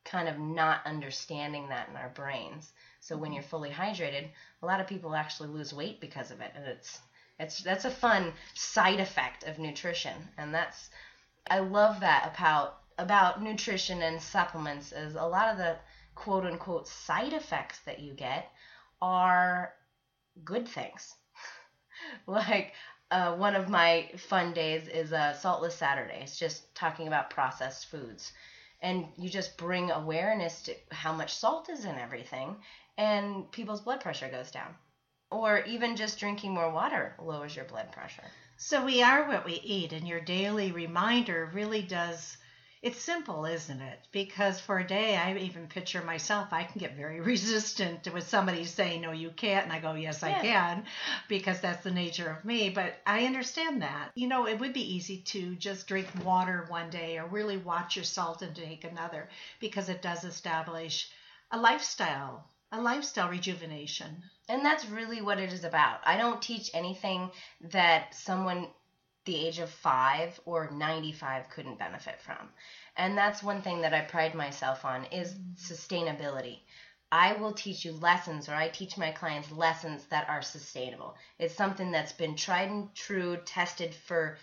kind 0.04 0.28
of 0.28 0.38
not 0.38 0.86
understanding 0.86 1.68
that 1.68 1.88
in 1.88 1.96
our 1.96 2.10
brains. 2.10 2.72
So 3.00 3.16
when 3.16 3.30
mm-hmm. 3.30 3.34
you're 3.34 3.42
fully 3.42 3.70
hydrated, 3.70 4.28
a 4.62 4.66
lot 4.66 4.80
of 4.80 4.86
people 4.86 5.14
actually 5.14 5.50
lose 5.50 5.72
weight 5.72 6.00
because 6.00 6.30
of 6.30 6.40
it, 6.40 6.52
and 6.54 6.64
it's 6.64 7.00
it's 7.38 7.62
that's 7.62 7.84
a 7.84 7.90
fun 7.90 8.32
side 8.54 9.00
effect 9.00 9.44
of 9.44 9.58
nutrition, 9.58 10.28
and 10.36 10.54
that's 10.54 10.90
I 11.50 11.60
love 11.60 12.00
that 12.00 12.32
about 12.34 12.80
about 12.98 13.42
nutrition 13.42 14.02
and 14.02 14.20
supplements 14.20 14.92
is 14.92 15.14
a 15.14 15.24
lot 15.24 15.48
of 15.48 15.58
the 15.58 15.76
quote 16.14 16.44
unquote 16.44 16.86
side 16.86 17.32
effects 17.32 17.80
that 17.80 18.00
you 18.00 18.12
get 18.12 18.50
are 19.00 19.72
good 20.44 20.68
things. 20.68 21.14
like 22.26 22.74
uh, 23.10 23.34
one 23.34 23.56
of 23.56 23.68
my 23.68 24.10
fun 24.16 24.52
days 24.52 24.86
is 24.88 25.12
a 25.12 25.36
saltless 25.40 25.74
Saturday. 25.74 26.20
It's 26.22 26.38
just 26.38 26.74
talking 26.74 27.08
about 27.08 27.30
processed 27.30 27.86
foods. 27.86 28.32
And 28.80 29.06
you 29.16 29.28
just 29.28 29.58
bring 29.58 29.90
awareness 29.90 30.62
to 30.62 30.74
how 30.90 31.12
much 31.12 31.34
salt 31.34 31.68
is 31.68 31.84
in 31.84 31.96
everything, 31.96 32.56
and 32.96 33.50
people's 33.52 33.82
blood 33.82 34.00
pressure 34.00 34.28
goes 34.28 34.50
down. 34.50 34.74
Or 35.30 35.62
even 35.64 35.96
just 35.96 36.18
drinking 36.18 36.54
more 36.54 36.70
water 36.70 37.14
lowers 37.20 37.54
your 37.54 37.66
blood 37.66 37.92
pressure. 37.92 38.24
So 38.56 38.84
we 38.84 39.02
are 39.02 39.28
what 39.28 39.44
we 39.44 39.54
eat, 39.54 39.92
and 39.92 40.06
your 40.08 40.20
daily 40.20 40.72
reminder 40.72 41.50
really 41.52 41.82
does. 41.82 42.36
It's 42.82 43.02
simple, 43.02 43.44
isn't 43.44 43.82
it? 43.82 44.08
Because 44.10 44.58
for 44.58 44.78
a 44.78 44.86
day, 44.86 45.14
I 45.14 45.36
even 45.36 45.68
picture 45.68 46.00
myself, 46.00 46.50
I 46.50 46.64
can 46.64 46.78
get 46.78 46.96
very 46.96 47.20
resistant 47.32 48.10
with 48.12 48.26
somebody 48.26 48.64
saying, 48.64 49.02
No, 49.02 49.12
you 49.12 49.30
can't. 49.30 49.64
And 49.64 49.72
I 49.72 49.80
go, 49.80 49.92
Yes, 49.92 50.22
I 50.22 50.32
can, 50.40 50.84
because 51.28 51.60
that's 51.60 51.84
the 51.84 51.90
nature 51.90 52.30
of 52.30 52.42
me. 52.42 52.70
But 52.70 52.94
I 53.06 53.26
understand 53.26 53.82
that. 53.82 54.12
You 54.14 54.28
know, 54.28 54.46
it 54.46 54.58
would 54.58 54.72
be 54.72 54.94
easy 54.94 55.18
to 55.18 55.56
just 55.56 55.88
drink 55.88 56.08
water 56.24 56.64
one 56.68 56.88
day 56.88 57.18
or 57.18 57.26
really 57.26 57.58
watch 57.58 57.96
your 57.96 58.04
salt 58.04 58.40
intake 58.40 58.84
another, 58.84 59.28
because 59.60 59.90
it 59.90 60.00
does 60.00 60.24
establish 60.24 61.10
a 61.50 61.58
lifestyle, 61.58 62.48
a 62.72 62.80
lifestyle 62.80 63.28
rejuvenation. 63.28 64.22
And 64.48 64.64
that's 64.64 64.88
really 64.88 65.20
what 65.20 65.38
it 65.38 65.52
is 65.52 65.64
about. 65.64 66.00
I 66.06 66.16
don't 66.16 66.40
teach 66.40 66.70
anything 66.72 67.30
that 67.60 68.14
someone 68.14 68.68
the 69.24 69.46
age 69.46 69.58
of 69.58 69.70
five 69.70 70.40
or 70.44 70.70
95 70.70 71.50
couldn't 71.50 71.78
benefit 71.78 72.20
from. 72.20 72.48
And 72.96 73.16
that's 73.16 73.42
one 73.42 73.62
thing 73.62 73.82
that 73.82 73.94
I 73.94 74.00
pride 74.00 74.34
myself 74.34 74.84
on 74.84 75.04
is 75.06 75.34
sustainability. 75.56 76.60
I 77.12 77.32
will 77.34 77.52
teach 77.52 77.84
you 77.84 77.92
lessons 77.92 78.48
or 78.48 78.54
I 78.54 78.68
teach 78.68 78.96
my 78.96 79.10
clients 79.10 79.50
lessons 79.50 80.04
that 80.06 80.28
are 80.28 80.42
sustainable. 80.42 81.16
It's 81.38 81.54
something 81.54 81.90
that's 81.90 82.12
been 82.12 82.36
tried 82.36 82.70
and 82.70 82.94
true, 82.94 83.36
tested 83.44 83.94
for 83.94 84.38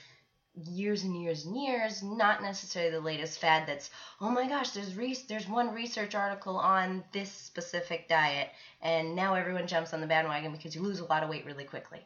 years 0.65 1.03
and 1.03 1.21
years 1.21 1.45
and 1.45 1.55
years, 1.55 2.03
not 2.03 2.41
necessarily 2.41 2.91
the 2.91 2.99
latest 2.99 3.39
fad 3.39 3.67
that's, 3.67 3.89
oh 4.19 4.29
my 4.29 4.47
gosh, 4.47 4.71
there's 4.71 4.95
re- 4.95 5.17
there's 5.29 5.47
one 5.47 5.73
research 5.73 6.15
article 6.15 6.57
on 6.57 7.03
this 7.13 7.31
specific 7.31 8.09
diet 8.09 8.49
and 8.81 9.15
now 9.15 9.35
everyone 9.35 9.67
jumps 9.67 9.93
on 9.93 10.01
the 10.01 10.07
bandwagon 10.07 10.51
because 10.51 10.75
you 10.75 10.81
lose 10.81 10.99
a 10.99 11.05
lot 11.05 11.23
of 11.23 11.29
weight 11.29 11.45
really 11.45 11.63
quickly. 11.63 12.05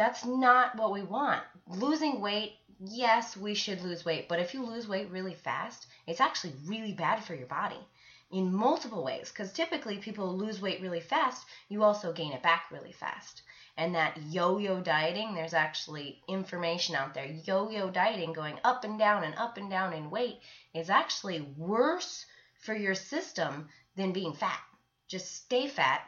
That's 0.00 0.24
not 0.24 0.78
what 0.78 0.92
we 0.92 1.02
want. 1.02 1.42
Losing 1.66 2.22
weight, 2.22 2.54
yes, 2.78 3.36
we 3.36 3.52
should 3.52 3.82
lose 3.82 4.02
weight, 4.02 4.30
but 4.30 4.40
if 4.40 4.54
you 4.54 4.64
lose 4.64 4.88
weight 4.88 5.10
really 5.10 5.34
fast, 5.34 5.88
it's 6.06 6.22
actually 6.22 6.54
really 6.64 6.94
bad 6.94 7.22
for 7.22 7.34
your 7.34 7.46
body 7.46 7.76
in 8.30 8.50
multiple 8.50 9.04
ways 9.04 9.28
because 9.28 9.52
typically 9.52 9.98
people 9.98 10.34
lose 10.34 10.62
weight 10.62 10.80
really 10.80 11.00
fast, 11.02 11.44
you 11.68 11.82
also 11.82 12.14
gain 12.14 12.32
it 12.32 12.42
back 12.42 12.70
really 12.70 12.92
fast. 12.92 13.42
And 13.76 13.94
that 13.94 14.16
yo 14.30 14.56
yo 14.56 14.80
dieting, 14.80 15.34
there's 15.34 15.52
actually 15.52 16.22
information 16.26 16.94
out 16.94 17.12
there. 17.12 17.26
Yo 17.26 17.68
yo 17.68 17.90
dieting, 17.90 18.32
going 18.32 18.58
up 18.64 18.84
and 18.84 18.98
down 18.98 19.22
and 19.24 19.34
up 19.34 19.58
and 19.58 19.68
down 19.68 19.92
in 19.92 20.08
weight, 20.08 20.40
is 20.72 20.88
actually 20.88 21.42
worse 21.58 22.24
for 22.62 22.74
your 22.74 22.94
system 22.94 23.68
than 23.96 24.14
being 24.14 24.32
fat. 24.32 24.60
Just 25.08 25.44
stay 25.44 25.68
fat 25.68 26.00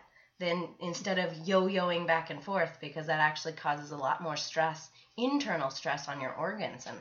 than 0.42 0.68
instead 0.80 1.20
of 1.20 1.46
yo 1.46 1.68
yoing 1.68 2.04
back 2.04 2.30
and 2.30 2.42
forth 2.42 2.76
because 2.80 3.06
that 3.06 3.20
actually 3.20 3.52
causes 3.52 3.92
a 3.92 3.96
lot 3.96 4.20
more 4.20 4.36
stress, 4.36 4.90
internal 5.16 5.70
stress 5.70 6.08
on 6.08 6.20
your 6.20 6.34
organs. 6.34 6.84
And 6.86 6.98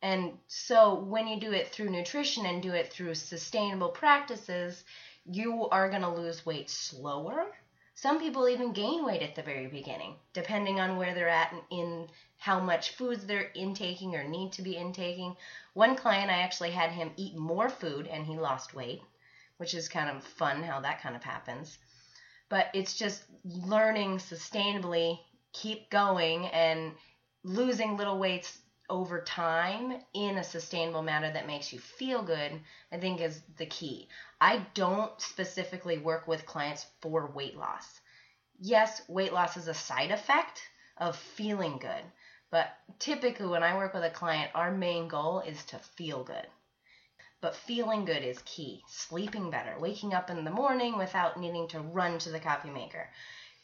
and 0.00 0.38
so 0.46 0.94
when 0.94 1.26
you 1.26 1.40
do 1.40 1.52
it 1.52 1.68
through 1.68 1.90
nutrition 1.90 2.46
and 2.46 2.62
do 2.62 2.72
it 2.72 2.92
through 2.92 3.14
sustainable 3.14 3.88
practices, 3.88 4.84
you 5.24 5.68
are 5.70 5.90
going 5.90 6.02
to 6.02 6.08
lose 6.08 6.46
weight 6.46 6.70
slower. 6.70 7.46
Some 7.94 8.20
people 8.20 8.48
even 8.48 8.72
gain 8.72 9.04
weight 9.04 9.22
at 9.22 9.34
the 9.34 9.42
very 9.42 9.66
beginning, 9.66 10.16
depending 10.32 10.80
on 10.80 10.96
where 10.96 11.14
they're 11.14 11.28
at 11.28 11.54
in 11.70 12.08
how 12.36 12.58
much 12.58 12.96
foods 12.96 13.26
they're 13.26 13.52
intaking 13.54 14.14
or 14.16 14.24
need 14.24 14.52
to 14.54 14.62
be 14.62 14.76
intaking. 14.76 15.36
One 15.74 15.94
client, 15.96 16.30
I 16.30 16.42
actually 16.42 16.72
had 16.72 16.90
him 16.90 17.12
eat 17.16 17.36
more 17.36 17.68
food 17.68 18.06
and 18.06 18.26
he 18.26 18.36
lost 18.36 18.74
weight, 18.74 19.02
which 19.56 19.74
is 19.74 19.88
kind 19.88 20.10
of 20.10 20.24
fun 20.24 20.62
how 20.62 20.80
that 20.80 21.00
kind 21.00 21.14
of 21.14 21.22
happens. 21.22 21.78
But 22.52 22.68
it's 22.74 22.98
just 22.98 23.24
learning 23.46 24.18
sustainably, 24.18 25.18
keep 25.54 25.88
going, 25.88 26.48
and 26.48 26.92
losing 27.42 27.96
little 27.96 28.18
weights 28.18 28.58
over 28.90 29.22
time 29.22 29.94
in 30.12 30.36
a 30.36 30.44
sustainable 30.44 31.00
manner 31.00 31.32
that 31.32 31.46
makes 31.46 31.72
you 31.72 31.78
feel 31.78 32.22
good, 32.22 32.60
I 32.92 32.98
think 32.98 33.22
is 33.22 33.40
the 33.56 33.64
key. 33.64 34.06
I 34.38 34.66
don't 34.74 35.18
specifically 35.18 35.96
work 35.96 36.28
with 36.28 36.44
clients 36.44 36.84
for 37.00 37.26
weight 37.28 37.56
loss. 37.56 38.02
Yes, 38.60 39.00
weight 39.08 39.32
loss 39.32 39.56
is 39.56 39.68
a 39.68 39.72
side 39.72 40.10
effect 40.10 40.60
of 40.98 41.16
feeling 41.16 41.78
good, 41.78 42.04
but 42.50 42.68
typically 42.98 43.46
when 43.46 43.62
I 43.62 43.78
work 43.78 43.94
with 43.94 44.04
a 44.04 44.10
client, 44.10 44.50
our 44.54 44.70
main 44.70 45.08
goal 45.08 45.40
is 45.40 45.64
to 45.64 45.78
feel 45.78 46.22
good. 46.22 46.46
But 47.42 47.56
feeling 47.56 48.06
good 48.06 48.22
is 48.22 48.40
key. 48.46 48.82
Sleeping 48.86 49.50
better, 49.50 49.78
waking 49.78 50.14
up 50.14 50.30
in 50.30 50.44
the 50.44 50.50
morning 50.50 50.96
without 50.96 51.36
needing 51.38 51.68
to 51.68 51.80
run 51.80 52.18
to 52.20 52.30
the 52.30 52.40
coffee 52.40 52.70
maker. 52.70 53.10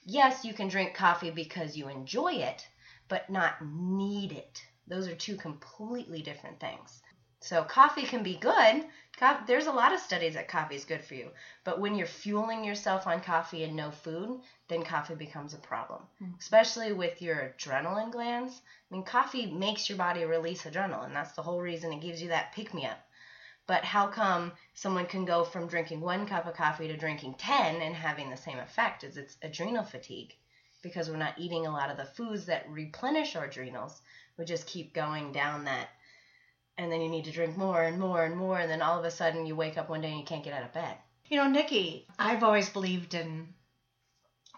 Yes, 0.05 0.45
you 0.45 0.53
can 0.53 0.69
drink 0.69 0.95
coffee 0.95 1.31
because 1.31 1.77
you 1.77 1.89
enjoy 1.89 2.33
it, 2.35 2.67
but 3.09 3.31
not 3.31 3.65
need 3.65 4.33
it. 4.33 4.63
Those 4.89 5.09
are 5.09 5.15
two 5.15 5.37
completely 5.37 6.23
different 6.23 6.61
things. 6.61 7.03
So 7.41 7.63
coffee 7.63 8.03
can 8.03 8.25
be 8.25 8.37
good. 8.37 8.85
Co- 9.17 9.39
There's 9.47 9.67
a 9.69 9.73
lot 9.73 9.93
of 9.93 10.01
studies 10.01 10.35
that 10.35 10.49
coffee 10.49 10.75
is 10.75 10.85
good 10.85 11.05
for 11.05 11.15
you, 11.15 11.31
but 11.63 11.79
when 11.79 11.95
you're 11.95 12.07
fueling 12.09 12.65
yourself 12.65 13.07
on 13.07 13.21
coffee 13.21 13.63
and 13.63 13.77
no 13.77 13.93
food, 13.93 14.41
then 14.67 14.83
coffee 14.83 15.15
becomes 15.15 15.55
a 15.55 15.59
problem, 15.59 16.03
mm-hmm. 16.21 16.35
especially 16.41 16.93
with 16.93 17.23
your 17.23 17.55
adrenaline 17.57 18.11
glands. 18.11 18.61
I 18.91 18.95
mean, 18.95 19.05
coffee 19.05 19.47
makes 19.47 19.89
your 19.89 19.99
body 19.99 20.25
release 20.25 20.63
adrenaline. 20.65 21.13
That's 21.15 21.33
the 21.33 21.43
whole 21.43 21.61
reason 21.61 21.93
it 21.93 22.03
gives 22.03 22.21
you 22.21 22.29
that 22.29 22.53
pick 22.55 22.75
me 22.75 22.85
up. 22.87 22.99
But 23.69 23.85
how 23.85 24.09
come 24.09 24.53
someone 24.73 25.05
can 25.05 25.27
go 25.27 25.45
from 25.45 25.69
drinking 25.69 26.01
one 26.01 26.27
cup 26.27 26.47
of 26.47 26.55
coffee 26.55 26.89
to 26.89 26.97
drinking 26.97 27.35
10 27.35 27.83
and 27.83 27.95
having 27.95 28.31
the 28.31 28.37
same 28.37 28.59
effect? 28.59 29.05
Is 29.05 29.19
it's 29.19 29.37
adrenal 29.43 29.85
fatigue 29.85 30.35
because 30.83 31.11
we're 31.11 31.19
not 31.19 31.39
eating 31.39 31.67
a 31.67 31.71
lot 31.71 31.91
of 31.91 31.99
the 31.99 32.07
foods 32.07 32.47
that 32.47 32.69
replenish 32.71 33.37
our 33.37 33.45
adrenals. 33.45 34.01
We 34.39 34.47
just 34.47 34.67
keep 34.67 34.95
going 34.95 35.33
down 35.33 35.65
that. 35.65 35.91
And 36.79 36.91
then 36.91 37.03
you 37.03 37.11
need 37.11 37.27
to 37.27 37.31
drink 37.31 37.59
more 37.59 37.83
and 37.83 38.01
more 38.01 38.25
and 38.25 38.37
more. 38.37 38.59
And 38.59 38.71
then 38.71 38.81
all 38.81 38.99
of 38.99 39.05
a 39.05 39.11
sudden 39.11 39.45
you 39.45 39.55
wake 39.55 39.77
up 39.77 39.91
one 39.91 40.01
day 40.01 40.09
and 40.09 40.19
you 40.19 40.25
can't 40.25 40.45
get 40.45 40.55
out 40.55 40.65
of 40.65 40.73
bed. 40.73 40.97
You 41.27 41.37
know, 41.37 41.49
Nikki, 41.49 42.07
I've 42.19 42.45
always 42.45 42.71
believed 42.71 43.13
in 43.13 43.53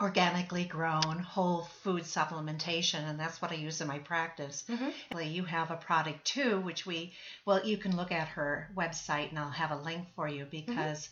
organically 0.00 0.64
grown 0.64 1.18
whole 1.18 1.64
food 1.82 2.02
supplementation, 2.02 3.08
and 3.08 3.20
that's 3.20 3.42
what 3.42 3.52
I 3.52 3.56
use 3.56 3.80
in 3.80 3.88
my 3.88 3.98
practice. 3.98 4.64
Mhm. 4.68 5.32
You 5.32 5.44
have 5.44 5.70
a 5.70 5.76
product 5.76 6.24
too, 6.24 6.60
which 6.60 6.86
we, 6.86 7.12
well, 7.44 7.64
you 7.64 7.76
can 7.76 7.96
look 7.96 8.10
at 8.12 8.28
her 8.28 8.70
website 8.74 9.28
and 9.30 9.38
I'll 9.38 9.50
have 9.50 9.70
a 9.70 9.76
link 9.76 10.08
for 10.14 10.26
you 10.28 10.46
because 10.46 11.08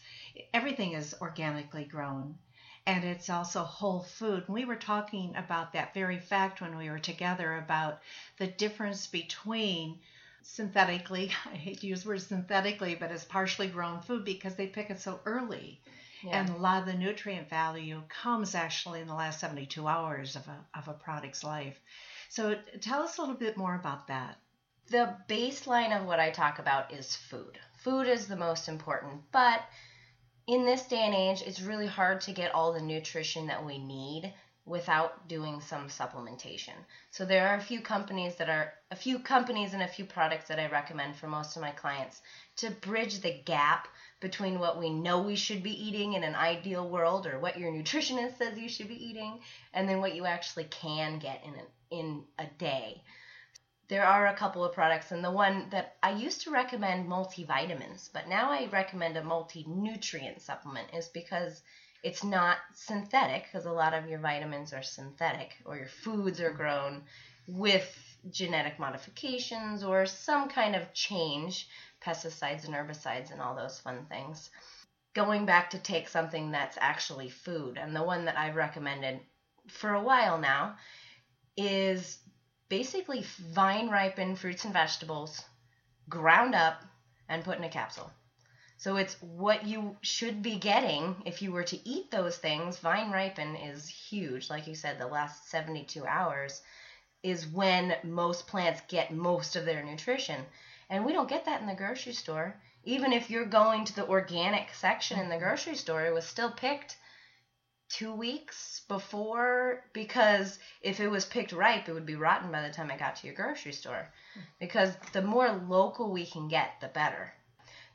everything 0.54 0.92
is 0.92 1.14
organically 1.20 1.84
grown 1.84 2.38
and 2.86 3.04
it's 3.04 3.28
also 3.28 3.62
whole 3.64 4.02
food. 4.02 4.44
And 4.46 4.54
we 4.54 4.64
were 4.64 4.76
talking 4.76 5.36
about 5.36 5.74
that 5.74 5.92
very 5.92 6.18
fact 6.18 6.60
when 6.62 6.76
we 6.78 6.88
were 6.88 6.98
together 6.98 7.58
about 7.58 8.00
the 8.38 8.46
difference 8.46 9.06
between 9.06 9.98
synthetically, 10.42 11.30
I 11.44 11.56
hate 11.56 11.80
to 11.80 11.86
use 11.86 12.02
the 12.04 12.08
word 12.08 12.22
synthetically, 12.22 12.94
but 12.94 13.10
it's 13.10 13.24
partially 13.24 13.68
grown 13.68 14.00
food 14.00 14.24
because 14.24 14.56
they 14.56 14.66
pick 14.66 14.88
it 14.90 15.00
so 15.00 15.20
early. 15.26 15.80
Yeah. 16.22 16.40
And 16.40 16.48
a 16.50 16.56
lot 16.56 16.80
of 16.80 16.86
the 16.86 16.94
nutrient 16.94 17.48
value 17.48 18.02
comes 18.08 18.54
actually 18.54 19.00
in 19.00 19.08
the 19.08 19.14
last 19.14 19.40
72 19.40 19.86
hours 19.86 20.36
of 20.36 20.46
a, 20.48 20.66
of 20.78 20.88
a 20.88 20.92
product's 20.94 21.44
life. 21.44 21.80
So 22.28 22.56
tell 22.80 23.02
us 23.02 23.18
a 23.18 23.20
little 23.20 23.36
bit 23.36 23.56
more 23.56 23.74
about 23.74 24.06
that. 24.08 24.38
the 24.90 25.16
baseline 25.28 25.96
of 25.98 26.06
what 26.06 26.20
I 26.20 26.30
talk 26.30 26.58
about 26.58 26.92
is 26.92 27.14
food. 27.16 27.58
Food 27.78 28.06
is 28.08 28.26
the 28.26 28.36
most 28.36 28.68
important, 28.68 29.22
but 29.32 29.62
in 30.46 30.64
this 30.64 30.86
day 30.86 31.02
and 31.04 31.14
age, 31.14 31.42
it's 31.46 31.60
really 31.60 31.86
hard 31.86 32.20
to 32.22 32.32
get 32.32 32.54
all 32.54 32.72
the 32.72 32.80
nutrition 32.80 33.46
that 33.48 33.64
we 33.64 33.78
need 33.78 34.32
without 34.68 35.28
doing 35.28 35.60
some 35.60 35.88
supplementation. 35.88 36.74
So 37.10 37.24
there 37.24 37.48
are 37.48 37.56
a 37.56 37.62
few 37.62 37.80
companies 37.80 38.36
that 38.36 38.48
are 38.48 38.72
a 38.90 38.96
few 38.96 39.18
companies 39.18 39.74
and 39.74 39.82
a 39.82 39.88
few 39.88 40.04
products 40.04 40.48
that 40.48 40.60
I 40.60 40.68
recommend 40.68 41.16
for 41.16 41.26
most 41.26 41.56
of 41.56 41.62
my 41.62 41.70
clients 41.70 42.20
to 42.56 42.70
bridge 42.70 43.20
the 43.20 43.40
gap 43.44 43.88
between 44.20 44.58
what 44.58 44.78
we 44.78 44.90
know 44.90 45.22
we 45.22 45.36
should 45.36 45.62
be 45.62 45.86
eating 45.86 46.14
in 46.14 46.24
an 46.24 46.34
ideal 46.34 46.88
world 46.88 47.26
or 47.26 47.38
what 47.38 47.58
your 47.58 47.72
nutritionist 47.72 48.38
says 48.38 48.58
you 48.58 48.68
should 48.68 48.88
be 48.88 49.06
eating 49.06 49.40
and 49.72 49.88
then 49.88 50.00
what 50.00 50.14
you 50.14 50.26
actually 50.26 50.64
can 50.64 51.18
get 51.18 51.42
in 51.44 51.54
a, 51.54 52.00
in 52.00 52.24
a 52.38 52.46
day 52.58 53.02
there 53.88 54.04
are 54.04 54.26
a 54.26 54.36
couple 54.36 54.64
of 54.64 54.74
products, 54.74 55.12
and 55.12 55.24
the 55.24 55.30
one 55.30 55.68
that 55.70 55.96
I 56.02 56.10
used 56.10 56.42
to 56.42 56.50
recommend 56.50 57.08
multivitamins, 57.08 58.10
but 58.12 58.28
now 58.28 58.50
I 58.50 58.68
recommend 58.70 59.16
a 59.16 59.24
multi 59.24 59.64
nutrient 59.66 60.42
supplement 60.42 60.92
is 60.92 61.08
because 61.08 61.62
it's 62.02 62.24
not 62.24 62.58
synthetic, 62.74 63.44
because 63.44 63.66
a 63.66 63.72
lot 63.72 63.94
of 63.94 64.08
your 64.08 64.20
vitamins 64.20 64.72
are 64.72 64.82
synthetic, 64.82 65.56
or 65.64 65.76
your 65.76 65.88
foods 65.88 66.40
are 66.40 66.52
grown 66.52 67.02
with 67.46 67.88
genetic 68.30 68.78
modifications 68.78 69.82
or 69.82 70.04
some 70.04 70.48
kind 70.48 70.76
of 70.76 70.92
change, 70.92 71.68
pesticides 72.04 72.64
and 72.64 72.74
herbicides 72.74 73.32
and 73.32 73.40
all 73.40 73.54
those 73.54 73.80
fun 73.80 74.06
things. 74.08 74.50
Going 75.14 75.46
back 75.46 75.70
to 75.70 75.78
take 75.78 76.08
something 76.08 76.50
that's 76.50 76.76
actually 76.80 77.30
food, 77.30 77.78
and 77.78 77.96
the 77.96 78.02
one 78.02 78.26
that 78.26 78.38
I've 78.38 78.56
recommended 78.56 79.20
for 79.68 79.94
a 79.94 80.02
while 80.02 80.38
now 80.38 80.76
is 81.56 82.18
basically 82.68 83.24
vine 83.52 83.88
ripened 83.88 84.38
fruits 84.38 84.64
and 84.64 84.72
vegetables 84.72 85.42
ground 86.08 86.54
up 86.54 86.82
and 87.28 87.44
put 87.44 87.58
in 87.58 87.64
a 87.64 87.68
capsule. 87.68 88.10
So 88.78 88.94
it's 88.94 89.20
what 89.20 89.66
you 89.66 89.96
should 90.02 90.40
be 90.40 90.56
getting 90.56 91.20
if 91.26 91.42
you 91.42 91.50
were 91.50 91.64
to 91.64 91.88
eat 91.88 92.12
those 92.12 92.38
things. 92.38 92.78
Vine 92.78 93.10
ripen 93.10 93.56
is 93.56 93.88
huge. 93.88 94.48
Like 94.50 94.68
you 94.68 94.76
said, 94.76 94.98
the 94.98 95.06
last 95.08 95.50
72 95.50 96.06
hours 96.06 96.62
is 97.24 97.48
when 97.48 97.96
most 98.04 98.46
plants 98.46 98.80
get 98.86 99.12
most 99.12 99.56
of 99.56 99.64
their 99.64 99.82
nutrition. 99.82 100.46
And 100.88 101.04
we 101.04 101.12
don't 101.12 101.28
get 101.28 101.44
that 101.46 101.60
in 101.60 101.66
the 101.66 101.74
grocery 101.74 102.12
store. 102.12 102.54
Even 102.84 103.12
if 103.12 103.28
you're 103.30 103.44
going 103.44 103.84
to 103.84 103.96
the 103.96 104.06
organic 104.06 104.72
section 104.72 105.18
in 105.18 105.28
the 105.28 105.34
mm-hmm. 105.34 105.44
grocery 105.44 105.74
store, 105.74 106.06
it 106.06 106.14
was 106.14 106.24
still 106.24 106.52
picked 106.52 106.96
two 107.88 108.14
weeks 108.14 108.82
before 108.86 109.82
because 109.92 110.58
if 110.82 111.00
it 111.00 111.08
was 111.08 111.24
picked 111.24 111.50
ripe, 111.52 111.88
it 111.88 111.92
would 111.92 112.06
be 112.06 112.14
rotten 112.14 112.52
by 112.52 112.62
the 112.62 112.72
time 112.72 112.92
it 112.92 113.00
got 113.00 113.16
to 113.16 113.26
your 113.26 113.34
grocery 113.34 113.72
store. 113.72 114.08
Hmm. 114.34 114.40
Because 114.60 114.94
the 115.12 115.22
more 115.22 115.50
local 115.50 116.12
we 116.12 116.26
can 116.26 116.46
get, 116.46 116.80
the 116.80 116.88
better. 116.88 117.34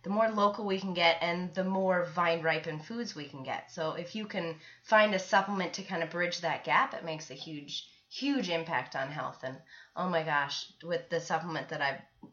The 0.04 0.10
more 0.10 0.30
local 0.30 0.66
we 0.66 0.80
can 0.80 0.94
get, 0.94 1.18
and 1.22 1.54
the 1.54 1.64
more 1.64 2.06
vine 2.06 2.42
ripened 2.42 2.86
foods 2.86 3.16
we 3.16 3.28
can 3.28 3.42
get. 3.42 3.72
So 3.72 3.94
if 3.94 4.16
you 4.16 4.26
can 4.26 4.60
find 4.84 5.16
a 5.16 5.20
supplement 5.20 5.74
to 5.74 5.84
kind 5.84 6.04
of 6.04 6.10
bridge 6.10 6.42
that 6.42 6.66
gap, 6.66 6.94
it 6.94 7.06
makes 7.06 7.32
a 7.32 7.36
huge, 7.36 7.88
huge 8.10 8.50
impact 8.50 8.98
on 8.98 9.10
health. 9.10 9.44
And 9.44 9.58
oh 9.96 10.10
my 10.10 10.24
gosh, 10.24 10.66
with 10.84 11.10
the 11.10 11.22
supplement 11.22 11.70
that 11.70 11.82
I've 11.82 12.30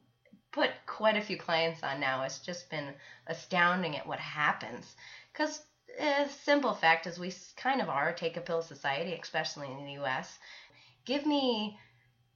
put 0.50 0.70
quite 0.86 1.16
a 1.16 1.22
few 1.22 1.38
clients 1.38 1.82
on 1.84 2.00
now, 2.00 2.24
it's 2.24 2.40
just 2.40 2.70
been 2.70 2.92
astounding 3.28 3.96
at 3.96 4.06
what 4.06 4.18
happens. 4.18 4.96
Because 5.32 5.62
a 5.98 6.02
eh, 6.02 6.28
simple 6.42 6.74
fact 6.74 7.06
is 7.06 7.18
we 7.18 7.32
kind 7.56 7.80
of 7.80 7.88
are 7.88 8.08
a 8.08 8.14
take 8.14 8.36
a 8.36 8.40
pill 8.40 8.62
society, 8.62 9.12
especially 9.20 9.70
in 9.70 9.84
the 9.84 9.92
U.S. 9.92 10.38
Give 11.04 11.24
me, 11.24 11.78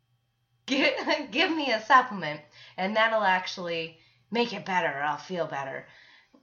give, 0.66 0.94
give 1.30 1.50
me 1.50 1.72
a 1.72 1.82
supplement, 1.82 2.40
and 2.76 2.96
that'll 2.96 3.24
actually 3.24 3.98
make 4.34 4.52
it 4.52 4.66
better. 4.66 5.02
I'll 5.02 5.16
feel 5.16 5.46
better. 5.46 5.86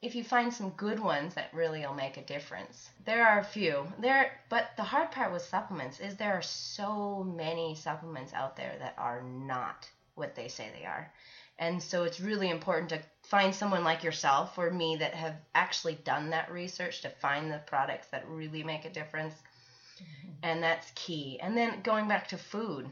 If 0.01 0.15
you 0.15 0.23
find 0.23 0.51
some 0.51 0.71
good 0.71 0.99
ones 0.99 1.35
that 1.35 1.53
really 1.53 1.81
will 1.81 1.93
make 1.93 2.17
a 2.17 2.25
difference, 2.25 2.89
there 3.05 3.27
are 3.27 3.39
a 3.39 3.43
few. 3.43 3.85
There, 3.99 4.31
but 4.49 4.71
the 4.77 4.83
hard 4.83 5.11
part 5.11 5.31
with 5.31 5.43
supplements 5.43 5.99
is 5.99 6.15
there 6.15 6.33
are 6.33 6.41
so 6.41 7.23
many 7.23 7.75
supplements 7.75 8.33
out 8.33 8.55
there 8.55 8.75
that 8.79 8.95
are 8.97 9.21
not 9.21 9.87
what 10.15 10.35
they 10.35 10.47
say 10.47 10.69
they 10.73 10.85
are. 10.85 11.11
And 11.59 11.83
so 11.83 12.03
it's 12.05 12.19
really 12.19 12.49
important 12.49 12.89
to 12.89 13.03
find 13.21 13.53
someone 13.53 13.83
like 13.83 14.03
yourself 14.03 14.57
or 14.57 14.71
me 14.71 14.95
that 14.95 15.13
have 15.13 15.35
actually 15.53 15.95
done 16.03 16.31
that 16.31 16.51
research 16.51 17.01
to 17.01 17.09
find 17.09 17.51
the 17.51 17.61
products 17.67 18.07
that 18.07 18.27
really 18.27 18.63
make 18.63 18.85
a 18.85 18.89
difference. 18.89 19.35
Mm-hmm. 19.35 20.31
And 20.41 20.63
that's 20.63 20.91
key. 20.95 21.39
And 21.39 21.55
then 21.55 21.81
going 21.83 22.07
back 22.07 22.29
to 22.29 22.37
food, 22.37 22.89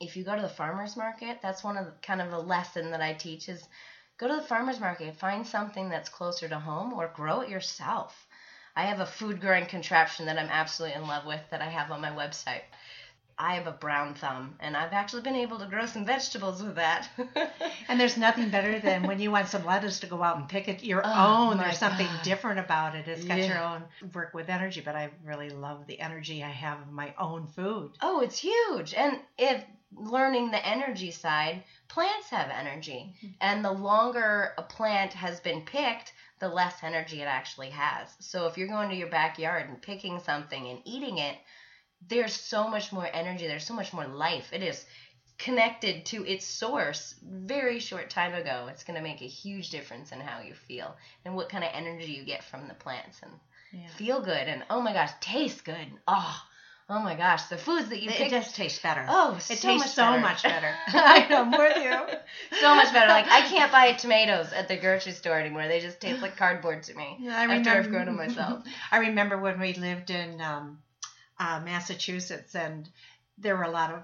if 0.00 0.16
you 0.16 0.22
go 0.24 0.36
to 0.36 0.42
the 0.42 0.48
farmer's 0.48 0.96
market, 0.96 1.40
that's 1.42 1.64
one 1.64 1.76
of 1.76 1.86
the 1.86 1.92
kind 2.02 2.22
of 2.22 2.32
a 2.32 2.38
lesson 2.38 2.92
that 2.92 3.02
I 3.02 3.12
teach 3.12 3.48
is 3.48 3.62
go 4.20 4.28
to 4.28 4.36
the 4.36 4.42
farmer's 4.46 4.78
market, 4.78 5.16
find 5.16 5.46
something 5.46 5.88
that's 5.88 6.10
closer 6.10 6.46
to 6.46 6.58
home 6.58 6.92
or 6.92 7.10
grow 7.16 7.40
it 7.40 7.48
yourself. 7.48 8.14
I 8.76 8.84
have 8.84 9.00
a 9.00 9.06
food 9.06 9.40
growing 9.40 9.64
contraption 9.66 10.26
that 10.26 10.38
I'm 10.38 10.50
absolutely 10.50 10.96
in 11.00 11.08
love 11.08 11.24
with 11.26 11.40
that 11.50 11.62
I 11.62 11.70
have 11.70 11.90
on 11.90 12.02
my 12.02 12.10
website. 12.10 12.62
I 13.38 13.54
have 13.54 13.66
a 13.66 13.72
brown 13.72 14.14
thumb, 14.16 14.56
and 14.60 14.76
I've 14.76 14.92
actually 14.92 15.22
been 15.22 15.34
able 15.34 15.58
to 15.60 15.66
grow 15.66 15.86
some 15.86 16.04
vegetables 16.04 16.62
with 16.62 16.74
that. 16.74 17.08
And 17.88 17.98
there's 17.98 18.18
nothing 18.18 18.50
better 18.50 18.78
than 18.78 19.02
when 19.04 19.18
you 19.18 19.30
want 19.32 19.48
some 19.48 19.64
lettuce 19.64 19.98
to 20.00 20.06
go 20.06 20.22
out 20.22 20.36
and 20.36 20.48
pick 20.48 20.68
it 20.68 20.84
your 20.84 21.02
Oh, 21.04 21.50
own. 21.50 21.58
There's 21.58 21.78
something 21.78 22.06
God. 22.06 22.22
different 22.22 22.60
about 22.60 22.94
it. 22.94 23.08
It's 23.08 23.24
got 23.24 23.38
your 23.38 23.58
own 23.58 23.82
work 24.14 24.32
with 24.34 24.48
energy, 24.48 24.80
but 24.84 24.94
I 24.94 25.10
really 25.24 25.50
love 25.50 25.86
the 25.88 25.98
energy 25.98 26.44
I 26.44 26.50
have 26.50 26.80
of 26.82 26.92
my 26.92 27.14
own 27.18 27.48
food. 27.48 27.92
oh, 28.02 28.20
it's 28.20 28.38
huge. 28.38 28.94
And 28.94 29.18
if 29.38 29.64
learning 29.96 30.50
the 30.52 30.64
energy 30.64 31.10
side, 31.10 31.64
plants 31.90 32.30
have 32.30 32.50
energy. 32.50 33.14
Mm-hmm. 33.18 33.34
And 33.40 33.64
the 33.64 33.72
longer 33.72 34.52
a 34.56 34.62
plant 34.62 35.12
has 35.12 35.40
been 35.40 35.62
picked, 35.62 36.12
the 36.38 36.48
less 36.48 36.74
energy 36.82 37.20
it 37.20 37.26
actually 37.26 37.70
has. 37.70 38.08
So 38.20 38.46
if 38.46 38.56
you're 38.56 38.68
going 38.68 38.88
to 38.90 38.96
your 38.96 39.10
backyard 39.10 39.68
and 39.68 39.82
picking 39.82 40.20
something 40.20 40.68
and 40.68 40.80
eating 40.84 41.18
it, 41.18 41.36
there's 42.08 42.32
so 42.32 42.68
much 42.68 42.92
more 42.92 43.08
energy, 43.12 43.46
there's 43.46 43.66
so 43.66 43.74
much 43.74 43.92
more 43.92 44.06
life. 44.06 44.52
It 44.52 44.62
is 44.62 44.86
connected 45.36 46.06
to 46.06 46.24
its 46.26 46.46
source 46.46 47.14
very 47.22 47.80
short 47.80 48.10
time 48.10 48.34
ago, 48.34 48.68
it's 48.70 48.84
going 48.84 48.96
to 48.96 49.02
make 49.02 49.22
a 49.22 49.26
huge 49.26 49.70
difference 49.70 50.12
in 50.12 50.20
how 50.20 50.40
you 50.40 50.54
feel 50.54 50.94
and 51.24 51.34
what 51.34 51.48
kind 51.48 51.64
of 51.64 51.70
energy 51.74 52.12
you 52.12 52.24
get 52.24 52.44
from 52.44 52.68
the 52.68 52.74
plants 52.74 53.18
and 53.22 53.32
Yeah. 53.72 53.88
feel 53.96 54.20
good 54.20 54.48
and 54.48 54.64
oh 54.70 54.80
my 54.80 54.92
gosh, 54.92 55.10
taste 55.20 55.64
good. 55.64 55.88
Oh, 56.06 56.42
oh 56.90 56.98
my 57.00 57.14
gosh, 57.14 57.44
the 57.44 57.56
foods 57.56 57.88
that 57.88 58.02
you 58.02 58.10
It, 58.10 58.16
pick. 58.16 58.26
it 58.26 58.30
does 58.30 58.52
taste 58.52 58.82
better. 58.82 59.06
oh, 59.08 59.34
it 59.36 59.40
so 59.42 59.54
tastes 59.54 59.64
much 59.64 59.88
so 59.90 60.02
better. 60.02 60.20
much 60.20 60.42
better. 60.42 60.74
I 60.88 61.26
know, 61.30 61.42
I'm 61.42 61.50
with 61.52 61.76
you. 61.76 62.18
so 62.60 62.74
much 62.74 62.92
better. 62.92 63.08
Like 63.08 63.26
I 63.28 63.42
can't 63.42 63.70
buy 63.72 63.92
tomatoes 64.04 64.52
at 64.52 64.68
the 64.68 64.76
grocery 64.76 65.12
store 65.12 65.38
anymore. 65.38 65.66
They 65.68 65.80
just 65.80 66.00
taste 66.00 66.20
like 66.20 66.36
cardboard 66.36 66.82
to 66.84 66.94
me. 66.94 67.16
Yeah, 67.20 67.38
I 67.38 67.44
After 67.44 67.70
I've 67.70 67.86
remember- 67.86 67.90
grown 67.90 68.06
them 68.06 68.16
myself. 68.16 68.64
I 68.90 68.98
remember 68.98 69.38
when 69.38 69.58
we 69.60 69.72
lived 69.74 70.10
in 70.10 70.40
um, 70.40 70.78
uh, 71.38 71.60
Massachusetts, 71.64 72.54
and 72.54 72.88
there 73.38 73.56
were 73.56 73.64
a 73.64 73.70
lot 73.70 73.92
of 73.92 74.00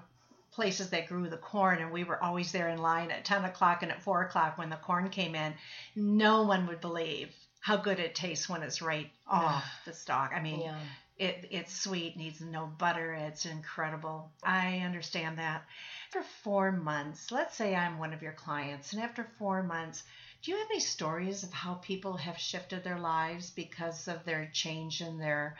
places 0.51 0.89
that 0.89 1.07
grew 1.07 1.29
the 1.29 1.37
corn, 1.37 1.79
and 1.81 1.91
we 1.91 2.03
were 2.03 2.21
always 2.23 2.51
there 2.51 2.69
in 2.69 2.79
line 2.79 3.11
at 3.11 3.25
10 3.25 3.45
o'clock 3.45 3.83
and 3.83 3.91
at 3.91 4.01
4 4.01 4.23
o'clock 4.23 4.57
when 4.57 4.69
the 4.69 4.75
corn 4.77 5.09
came 5.09 5.35
in. 5.35 5.53
No 5.95 6.43
one 6.43 6.65
would 6.67 6.81
believe 6.81 7.29
how 7.59 7.77
good 7.77 7.99
it 7.99 8.15
tastes 8.15 8.47
when 8.49 8.63
it's 8.63 8.81
right 8.81 9.11
off 9.27 9.63
the 9.85 9.93
stalk. 9.93 10.31
I 10.33 10.41
mean, 10.41 10.61
Yeah. 10.61 10.75
It, 11.17 11.47
it's 11.49 11.73
sweet, 11.73 12.15
needs 12.15 12.41
no 12.41 12.67
butter. 12.67 13.13
It's 13.13 13.45
incredible. 13.45 14.31
I 14.43 14.79
understand 14.79 15.39
that. 15.39 15.65
After 16.07 16.23
four 16.43 16.71
months, 16.71 17.31
let's 17.31 17.55
say 17.55 17.75
I'm 17.75 17.97
one 17.97 18.13
of 18.13 18.21
your 18.21 18.33
clients, 18.33 18.93
and 18.93 19.01
after 19.01 19.27
four 19.37 19.63
months, 19.63 20.03
do 20.41 20.51
you 20.51 20.57
have 20.57 20.67
any 20.69 20.79
stories 20.79 21.43
of 21.43 21.51
how 21.51 21.75
people 21.75 22.17
have 22.17 22.37
shifted 22.37 22.83
their 22.83 22.99
lives 22.99 23.49
because 23.49 24.07
of 24.07 24.23
their 24.23 24.49
change 24.53 25.01
in 25.01 25.17
their 25.17 25.57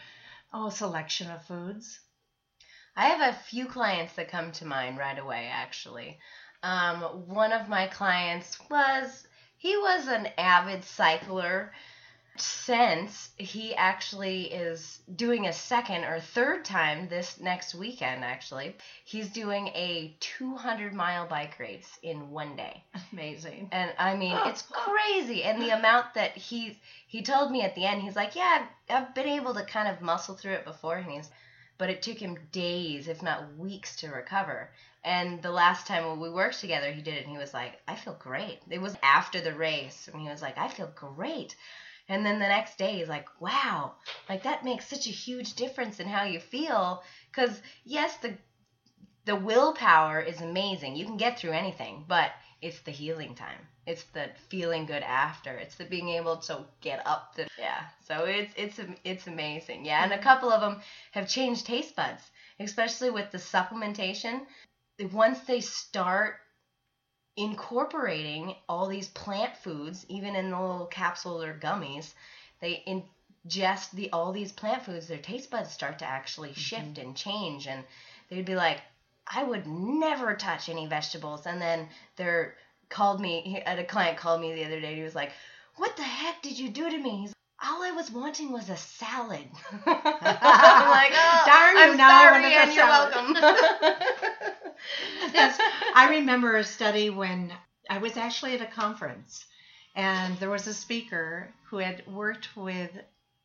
oh 0.53 0.69
selection 0.69 1.31
of 1.31 1.43
foods? 1.45 1.99
I 2.95 3.07
have 3.07 3.33
a 3.33 3.37
few 3.37 3.65
clients 3.65 4.13
that 4.13 4.29
come 4.29 4.51
to 4.53 4.65
mind 4.65 4.97
right 4.97 5.17
away, 5.17 5.49
actually. 5.51 6.19
Um, 6.63 7.27
one 7.27 7.51
of 7.51 7.69
my 7.69 7.87
clients 7.87 8.57
was, 8.69 9.27
he 9.57 9.75
was 9.77 10.07
an 10.07 10.27
avid 10.37 10.83
cycler. 10.83 11.73
Since 12.39 13.31
he 13.37 13.75
actually 13.75 14.51
is 14.51 14.99
doing 15.15 15.47
a 15.47 15.53
second 15.53 16.03
or 16.03 16.19
third 16.19 16.65
time 16.65 17.07
this 17.07 17.39
next 17.39 17.73
weekend, 17.73 18.23
actually, 18.23 18.75
he's 19.05 19.29
doing 19.29 19.67
a 19.69 20.15
200 20.19 20.93
mile 20.93 21.27
bike 21.27 21.57
race 21.59 21.97
in 22.03 22.29
one 22.29 22.55
day. 22.55 22.83
Amazing. 23.11 23.69
And 23.71 23.93
I 23.97 24.15
mean, 24.15 24.37
it's 24.45 24.61
crazy. 24.61 25.43
And 25.43 25.61
the 25.61 25.77
amount 25.77 26.13
that 26.13 26.37
he 26.37 26.79
he 27.07 27.21
told 27.21 27.51
me 27.51 27.61
at 27.61 27.75
the 27.75 27.85
end, 27.85 28.01
he's 28.01 28.15
like, 28.15 28.35
"Yeah, 28.35 28.67
I've, 28.89 28.95
I've 28.95 29.15
been 29.15 29.27
able 29.27 29.53
to 29.53 29.63
kind 29.63 29.87
of 29.87 30.01
muscle 30.01 30.35
through 30.35 30.53
it 30.53 30.65
before." 30.65 30.97
And 30.97 31.11
he's, 31.11 31.29
but 31.77 31.89
it 31.89 32.01
took 32.01 32.17
him 32.17 32.37
days, 32.51 33.07
if 33.07 33.21
not 33.21 33.55
weeks, 33.55 33.95
to 33.97 34.09
recover. 34.09 34.69
And 35.03 35.41
the 35.41 35.51
last 35.51 35.87
time 35.87 36.05
when 36.05 36.19
we 36.19 36.29
worked 36.29 36.59
together, 36.59 36.91
he 36.91 37.01
did 37.01 37.15
it, 37.15 37.23
and 37.23 37.31
he 37.31 37.37
was 37.37 37.53
like, 37.53 37.79
"I 37.87 37.95
feel 37.95 38.15
great." 38.19 38.59
It 38.69 38.81
was 38.81 38.95
after 39.01 39.39
the 39.41 39.53
race, 39.53 40.09
and 40.11 40.21
he 40.21 40.27
was 40.27 40.41
like, 40.41 40.57
"I 40.57 40.67
feel 40.67 40.91
great." 40.95 41.55
And 42.09 42.25
then 42.25 42.39
the 42.39 42.47
next 42.47 42.77
day, 42.77 43.03
like, 43.05 43.27
"Wow, 43.41 43.95
like 44.29 44.43
that 44.43 44.63
makes 44.63 44.87
such 44.87 45.07
a 45.07 45.11
huge 45.11 45.55
difference 45.55 45.99
in 45.99 46.07
how 46.07 46.23
you 46.23 46.39
feel." 46.39 47.03
Because 47.31 47.61
yes, 47.83 48.17
the 48.17 48.37
the 49.25 49.35
willpower 49.35 50.21
is 50.21 50.41
amazing. 50.41 50.95
You 50.95 51.05
can 51.05 51.17
get 51.17 51.37
through 51.37 51.51
anything, 51.51 52.05
but 52.07 52.31
it's 52.61 52.79
the 52.79 52.91
healing 52.91 53.35
time. 53.35 53.67
It's 53.85 54.03
the 54.05 54.29
feeling 54.49 54.85
good 54.85 55.03
after. 55.03 55.51
It's 55.57 55.75
the 55.75 55.85
being 55.85 56.09
able 56.09 56.37
to 56.37 56.65
get 56.81 57.05
up. 57.05 57.35
The 57.35 57.47
yeah. 57.57 57.83
So 58.05 58.25
it's 58.25 58.53
it's 58.55 58.79
it's 59.03 59.27
amazing. 59.27 59.85
Yeah, 59.85 60.03
and 60.03 60.11
a 60.11 60.15
mm-hmm. 60.15 60.23
couple 60.23 60.49
of 60.51 60.61
them 60.61 60.81
have 61.11 61.27
changed 61.27 61.65
taste 61.65 61.95
buds, 61.95 62.31
especially 62.59 63.09
with 63.09 63.31
the 63.31 63.37
supplementation. 63.37 64.45
Once 65.11 65.39
they 65.41 65.61
start 65.61 66.35
incorporating 67.37 68.55
all 68.67 68.87
these 68.87 69.07
plant 69.09 69.55
foods, 69.57 70.05
even 70.09 70.35
in 70.35 70.51
the 70.51 70.59
little 70.59 70.87
capsules 70.87 71.43
or 71.43 71.53
gummies, 71.53 72.13
they 72.59 72.83
ingest 72.87 73.91
the 73.91 74.11
all 74.11 74.31
these 74.31 74.51
plant 74.51 74.83
foods. 74.83 75.07
Their 75.07 75.19
taste 75.19 75.49
buds 75.49 75.71
start 75.71 75.99
to 75.99 76.05
actually 76.05 76.49
mm-hmm. 76.49 76.59
shift 76.59 76.97
and 76.97 77.15
change, 77.15 77.67
and 77.67 77.83
they'd 78.29 78.45
be 78.45 78.55
like, 78.55 78.81
I 79.31 79.43
would 79.43 79.67
never 79.67 80.35
touch 80.35 80.69
any 80.69 80.87
vegetables. 80.87 81.45
And 81.45 81.61
then 81.61 81.87
they're 82.15 82.55
called 82.89 83.21
me. 83.21 83.61
A 83.65 83.83
client 83.83 84.17
called 84.17 84.41
me 84.41 84.53
the 84.53 84.65
other 84.65 84.79
day. 84.79 84.95
He 84.95 85.03
was 85.03 85.15
like, 85.15 85.31
"What 85.75 85.95
the 85.95 86.03
heck 86.03 86.41
did 86.41 86.57
you 86.57 86.69
do 86.69 86.89
to 86.89 86.97
me?" 86.97 87.21
He's 87.21 87.33
all 87.63 87.83
I 87.83 87.91
was 87.91 88.11
wanting 88.11 88.51
was 88.51 88.69
a 88.69 88.77
salad. 88.77 89.47
I'm 89.85 90.89
like, 90.89 91.11
oh, 91.13 91.43
Darn 91.45 91.75
you, 91.75 91.81
I'm 91.81 91.97
now 91.97 92.09
I 92.09 92.23
sorry, 92.23 92.53
a 92.53 92.57
and 92.57 92.73
you're 92.73 92.85
salad." 92.85 93.13
welcome. 95.33 95.55
yes, 95.57 95.59
I 95.95 96.09
remember 96.09 96.55
a 96.55 96.63
study 96.63 97.09
when 97.09 97.51
I 97.89 97.97
was 97.99 98.17
actually 98.17 98.53
at 98.55 98.61
a 98.61 98.65
conference, 98.65 99.45
and 99.95 100.37
there 100.39 100.49
was 100.49 100.67
a 100.67 100.73
speaker 100.73 101.49
who 101.69 101.77
had 101.77 102.05
worked 102.07 102.55
with 102.55 102.91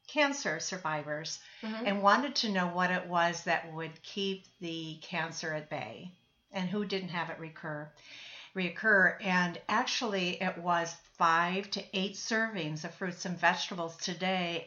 cancer 0.08 0.60
survivors 0.60 1.38
Mhm. 1.62 1.86
and 1.86 2.02
wanted 2.02 2.34
to 2.36 2.50
know 2.50 2.66
what 2.66 2.90
it 2.90 3.06
was 3.06 3.44
that 3.44 3.72
would 3.72 4.02
keep 4.02 4.44
the 4.60 4.98
cancer 5.02 5.54
at 5.54 5.70
bay 5.70 6.10
and 6.52 6.68
who 6.68 6.84
didn't 6.84 7.08
have 7.10 7.30
it 7.30 7.38
recur 7.38 7.90
reoccur 8.54 9.16
and 9.22 9.58
actually 9.68 10.42
it 10.42 10.58
was 10.58 10.94
five 11.16 11.70
to 11.70 11.82
eight 11.96 12.14
servings 12.14 12.84
of 12.84 12.94
fruits 12.94 13.24
and 13.24 13.38
vegetables 13.38 13.96
today 13.96 14.66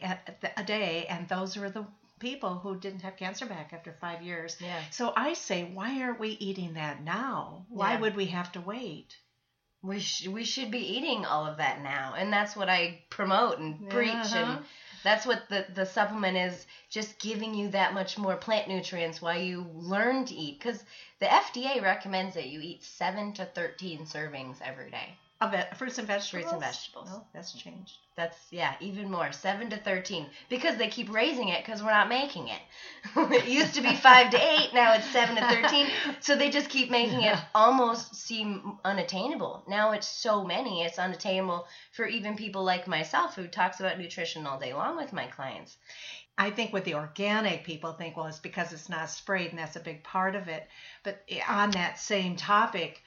a 0.56 0.64
day 0.64 1.06
and 1.08 1.28
those 1.28 1.56
were 1.56 1.70
the 1.70 1.86
people 2.18 2.54
who 2.58 2.78
didn't 2.78 3.02
have 3.02 3.16
cancer 3.16 3.46
back 3.46 3.72
after 3.72 3.92
five 4.00 4.22
years 4.22 4.56
Yeah. 4.60 4.80
so 4.90 5.12
i 5.16 5.34
say 5.34 5.64
why 5.64 6.00
aren't 6.02 6.20
we 6.20 6.30
eating 6.30 6.74
that 6.74 7.02
now 7.02 7.66
why 7.68 7.92
Yeah. 7.94 8.00
would 8.00 8.16
we 8.16 8.26
have 8.26 8.50
to 8.52 8.60
wait 8.60 9.16
We 9.82 10.00
sh- 10.00 10.26
we 10.26 10.44
should 10.44 10.70
be 10.72 10.96
eating 10.96 11.24
all 11.24 11.46
of 11.46 11.58
that 11.58 11.80
now, 11.80 12.14
and 12.18 12.32
that's 12.32 12.56
what 12.56 12.68
I 12.68 13.02
promote 13.08 13.58
and 13.58 13.88
preach, 13.88 14.32
Uh-huh. 14.32 14.38
and 14.38 14.64
that's 15.04 15.24
what 15.26 15.48
the 15.48 15.64
the 15.74 15.86
supplement 15.86 16.36
is, 16.36 16.66
just 16.90 17.20
giving 17.20 17.54
you 17.54 17.68
that 17.70 17.94
much 17.94 18.18
more 18.18 18.36
plant 18.36 18.66
nutrients 18.68 19.22
while 19.22 19.38
you 19.38 19.60
learn 19.74 20.24
to 20.24 20.34
eat. 20.34 20.58
Because 20.58 20.82
the 21.20 21.26
FDA 21.26 21.80
recommends 21.82 22.34
that 22.34 22.48
you 22.48 22.60
eat 22.60 22.82
seven 22.82 23.32
to 23.34 23.44
thirteen 23.44 24.06
servings 24.06 24.60
every 24.60 24.90
day. 24.90 25.14
Of 25.40 25.52
it 25.52 25.76
fruits 25.76 25.98
and 25.98 26.06
vegetables 26.06 26.30
Fruits 26.30 26.52
and 26.52 26.60
vegetables. 26.60 27.08
oh 27.12 27.22
that's 27.34 27.52
changed 27.52 27.98
That's 28.16 28.36
yeah, 28.50 28.74
even 28.80 29.10
more, 29.10 29.32
seven 29.32 29.68
to 29.70 29.76
thirteen, 29.76 30.26
because 30.48 30.78
they 30.78 30.88
keep 30.88 31.12
raising 31.12 31.48
it 31.50 31.62
because 31.64 31.82
we're 31.82 31.90
not 31.90 32.08
making 32.08 32.48
it. 32.48 32.60
it 33.16 33.46
used 33.46 33.74
to 33.74 33.82
be 33.82 33.94
five 33.94 34.30
to 34.30 34.38
eight, 34.38 34.70
now 34.72 34.94
it's 34.94 35.10
seven 35.10 35.36
to 35.36 35.46
thirteen. 35.46 35.88
So 36.20 36.34
they 36.36 36.48
just 36.48 36.70
keep 36.70 36.90
making 36.90 37.20
it 37.22 37.36
almost 37.54 38.14
seem 38.14 38.78
unattainable. 38.84 39.64
Now 39.68 39.92
it's 39.92 40.08
so 40.08 40.42
many, 40.44 40.82
it's 40.82 40.98
unattainable 40.98 41.66
for 41.92 42.06
even 42.06 42.36
people 42.36 42.64
like 42.64 42.88
myself 42.88 43.36
who 43.36 43.46
talks 43.46 43.80
about 43.80 43.98
nutrition 43.98 44.46
all 44.46 44.58
day 44.58 44.72
long 44.72 44.96
with 44.96 45.12
my 45.12 45.26
clients. 45.26 45.76
I 46.38 46.50
think 46.50 46.72
with 46.72 46.84
the 46.84 46.94
organic, 46.94 47.64
people 47.64 47.92
think, 47.92 48.16
well, 48.16 48.26
it's 48.26 48.38
because 48.38 48.72
it's 48.72 48.88
not 48.88 49.10
sprayed, 49.10 49.50
and 49.50 49.58
that's 49.58 49.76
a 49.76 49.80
big 49.80 50.02
part 50.02 50.34
of 50.34 50.48
it. 50.48 50.66
But 51.02 51.22
eh, 51.28 51.40
on 51.48 51.70
that 51.72 51.98
same 51.98 52.36
topic, 52.36 53.02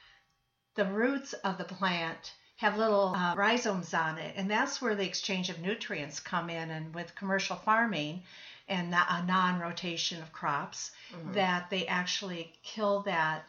the 0.76 0.86
roots 0.86 1.34
of 1.34 1.58
the 1.58 1.64
plant 1.66 2.34
have 2.58 2.78
little 2.78 3.14
uh, 3.16 3.36
rhizomes 3.36 3.94
on 3.94 4.18
it, 4.18 4.34
and 4.36 4.50
that's 4.52 4.82
where 4.82 4.96
the 4.96 5.06
exchange 5.06 5.50
of 5.50 5.60
nutrients 5.60 6.20
come 6.20 6.50
in. 6.50 6.70
And 6.70 6.94
with 6.94 7.16
commercial 7.16 7.56
farming 7.56 8.24
and 8.68 8.94
a 8.94 9.24
non-rotation 9.26 10.22
of 10.22 10.32
crops, 10.32 10.92
that 11.34 11.70
they 11.70 11.88
actually 11.88 12.54
kill 12.64 13.02
that 13.04 13.46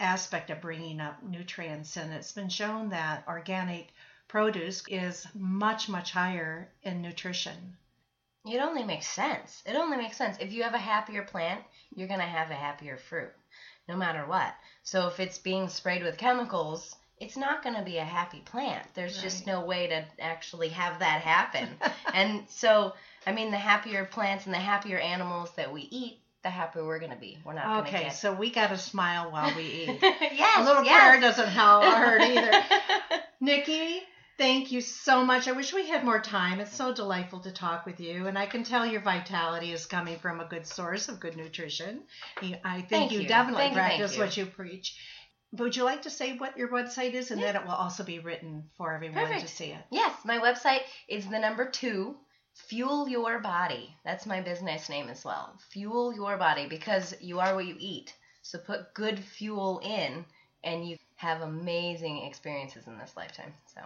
aspect 0.00 0.50
of 0.50 0.60
bringing 0.60 1.00
up 1.00 1.22
nutrients. 1.22 1.96
And 1.96 2.12
it's 2.12 2.32
been 2.32 2.48
shown 2.48 2.90
that 2.90 3.24
organic 3.28 3.88
produce 4.28 4.82
is 4.88 5.26
much, 5.34 5.88
much 5.88 6.10
higher 6.10 6.68
in 6.82 7.00
nutrition. 7.00 7.76
It 8.44 8.60
only 8.60 8.84
makes 8.84 9.06
sense. 9.06 9.62
It 9.66 9.76
only 9.76 9.96
makes 9.96 10.16
sense. 10.16 10.36
If 10.38 10.52
you 10.52 10.62
have 10.62 10.74
a 10.74 10.78
happier 10.78 11.22
plant, 11.22 11.62
you're 11.94 12.08
going 12.08 12.20
to 12.20 12.26
have 12.26 12.50
a 12.50 12.54
happier 12.54 12.96
fruit, 12.96 13.32
no 13.88 13.96
matter 13.96 14.24
what. 14.26 14.54
So 14.82 15.08
if 15.08 15.20
it's 15.20 15.38
being 15.38 15.68
sprayed 15.68 16.02
with 16.02 16.16
chemicals, 16.16 16.96
it's 17.18 17.36
not 17.36 17.62
going 17.62 17.76
to 17.76 17.82
be 17.82 17.96
a 17.98 18.04
happy 18.04 18.40
plant. 18.40 18.86
There's 18.94 19.20
just 19.20 19.46
no 19.46 19.64
way 19.64 19.86
to 19.88 20.04
actually 20.20 20.68
have 20.68 20.98
that 20.98 21.22
happen. 21.22 21.68
and 22.14 22.42
so, 22.48 22.92
I 23.26 23.32
mean, 23.32 23.50
the 23.50 23.56
happier 23.56 24.04
plants 24.04 24.44
and 24.46 24.54
the 24.54 24.58
happier 24.58 24.98
animals 24.98 25.50
that 25.56 25.72
we 25.72 25.88
eat, 25.90 26.20
the 26.42 26.50
happier 26.50 26.84
we're 26.84 26.98
going 26.98 27.12
to 27.12 27.16
be. 27.18 27.38
We're 27.44 27.54
not 27.54 27.86
Okay, 27.86 28.04
get. 28.04 28.14
so 28.14 28.34
we 28.34 28.50
got 28.50 28.68
to 28.68 28.78
smile 28.78 29.30
while 29.30 29.54
we 29.56 29.64
eat. 29.64 29.98
yes, 30.02 30.58
a 30.60 30.64
little 30.64 30.84
yes. 30.84 31.00
prayer 31.00 31.20
doesn't 31.20 31.48
help 31.48 31.84
hurt 31.84 32.20
either. 32.20 32.62
Nikki, 33.40 34.02
thank 34.38 34.72
you 34.72 34.80
so 34.80 35.24
much. 35.24 35.48
I 35.48 35.52
wish 35.52 35.72
we 35.72 35.88
had 35.88 36.04
more 36.04 36.20
time. 36.20 36.60
It's 36.60 36.74
so 36.74 36.94
delightful 36.94 37.40
to 37.40 37.50
talk 37.52 37.86
with 37.86 38.00
you, 38.00 38.26
and 38.26 38.38
I 38.38 38.46
can 38.46 38.64
tell 38.64 38.86
your 38.86 39.00
vitality 39.00 39.72
is 39.72 39.86
coming 39.86 40.18
from 40.18 40.40
a 40.40 40.46
good 40.46 40.66
source 40.66 41.08
of 41.08 41.20
good 41.20 41.36
nutrition. 41.36 42.02
I 42.64 42.80
think 42.80 42.88
Thank 42.88 43.12
you, 43.12 43.20
you. 43.20 43.28
definitely 43.28 43.64
Thank 43.64 43.74
practice 43.74 44.16
you. 44.16 44.22
what 44.22 44.36
you 44.36 44.46
preach. 44.46 44.96
Would 45.52 45.76
you 45.76 45.84
like 45.84 46.02
to 46.02 46.10
say 46.10 46.36
what 46.36 46.56
your 46.58 46.68
website 46.68 47.14
is, 47.14 47.30
and 47.30 47.42
then 47.42 47.56
it 47.56 47.64
will 47.64 47.72
also 47.72 48.04
be 48.04 48.18
written 48.18 48.64
for 48.76 48.92
everyone 48.92 49.30
to 49.30 49.48
see 49.48 49.66
it? 49.66 49.84
Yes, 49.90 50.12
my 50.24 50.38
website 50.38 50.80
is 51.08 51.26
the 51.26 51.38
number 51.38 51.68
two, 51.68 52.16
Fuel 52.68 53.08
Your 53.08 53.38
Body. 53.38 53.94
That's 54.04 54.26
my 54.26 54.40
business 54.40 54.88
name 54.88 55.08
as 55.08 55.24
well. 55.24 55.58
Fuel 55.70 56.14
Your 56.14 56.36
Body 56.36 56.66
because 56.68 57.14
you 57.20 57.38
are 57.40 57.54
what 57.54 57.66
you 57.66 57.76
eat. 57.78 58.14
So 58.42 58.58
put 58.58 58.94
good 58.94 59.18
fuel 59.18 59.80
in 59.82 60.24
and 60.64 60.88
you 60.88 60.96
have 61.16 61.40
amazing 61.42 62.24
experiences 62.24 62.86
in 62.86 62.98
this 62.98 63.16
lifetime. 63.16 63.54
So 63.74 63.82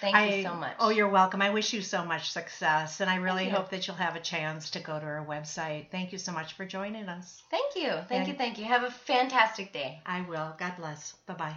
thank 0.00 0.16
I, 0.16 0.34
you 0.34 0.42
so 0.42 0.54
much. 0.54 0.74
Oh, 0.78 0.90
you're 0.90 1.08
welcome. 1.08 1.42
I 1.42 1.50
wish 1.50 1.72
you 1.72 1.82
so 1.82 2.04
much 2.04 2.30
success, 2.30 3.00
and 3.00 3.10
I 3.10 3.16
really 3.16 3.48
hope 3.48 3.70
that 3.70 3.86
you'll 3.86 3.96
have 3.96 4.16
a 4.16 4.20
chance 4.20 4.70
to 4.70 4.80
go 4.80 4.98
to 4.98 5.04
our 5.04 5.24
website. 5.24 5.90
Thank 5.90 6.12
you 6.12 6.18
so 6.18 6.32
much 6.32 6.54
for 6.54 6.64
joining 6.64 7.08
us. 7.08 7.42
Thank 7.50 7.76
you. 7.76 7.90
Thank 8.08 8.12
And- 8.12 8.28
you. 8.28 8.34
Thank 8.34 8.58
you. 8.58 8.64
Have 8.64 8.84
a 8.84 8.90
fantastic 8.90 9.72
day. 9.72 10.00
I 10.06 10.22
will. 10.22 10.54
God 10.58 10.74
bless. 10.78 11.12
Bye 11.26 11.34
bye. 11.34 11.56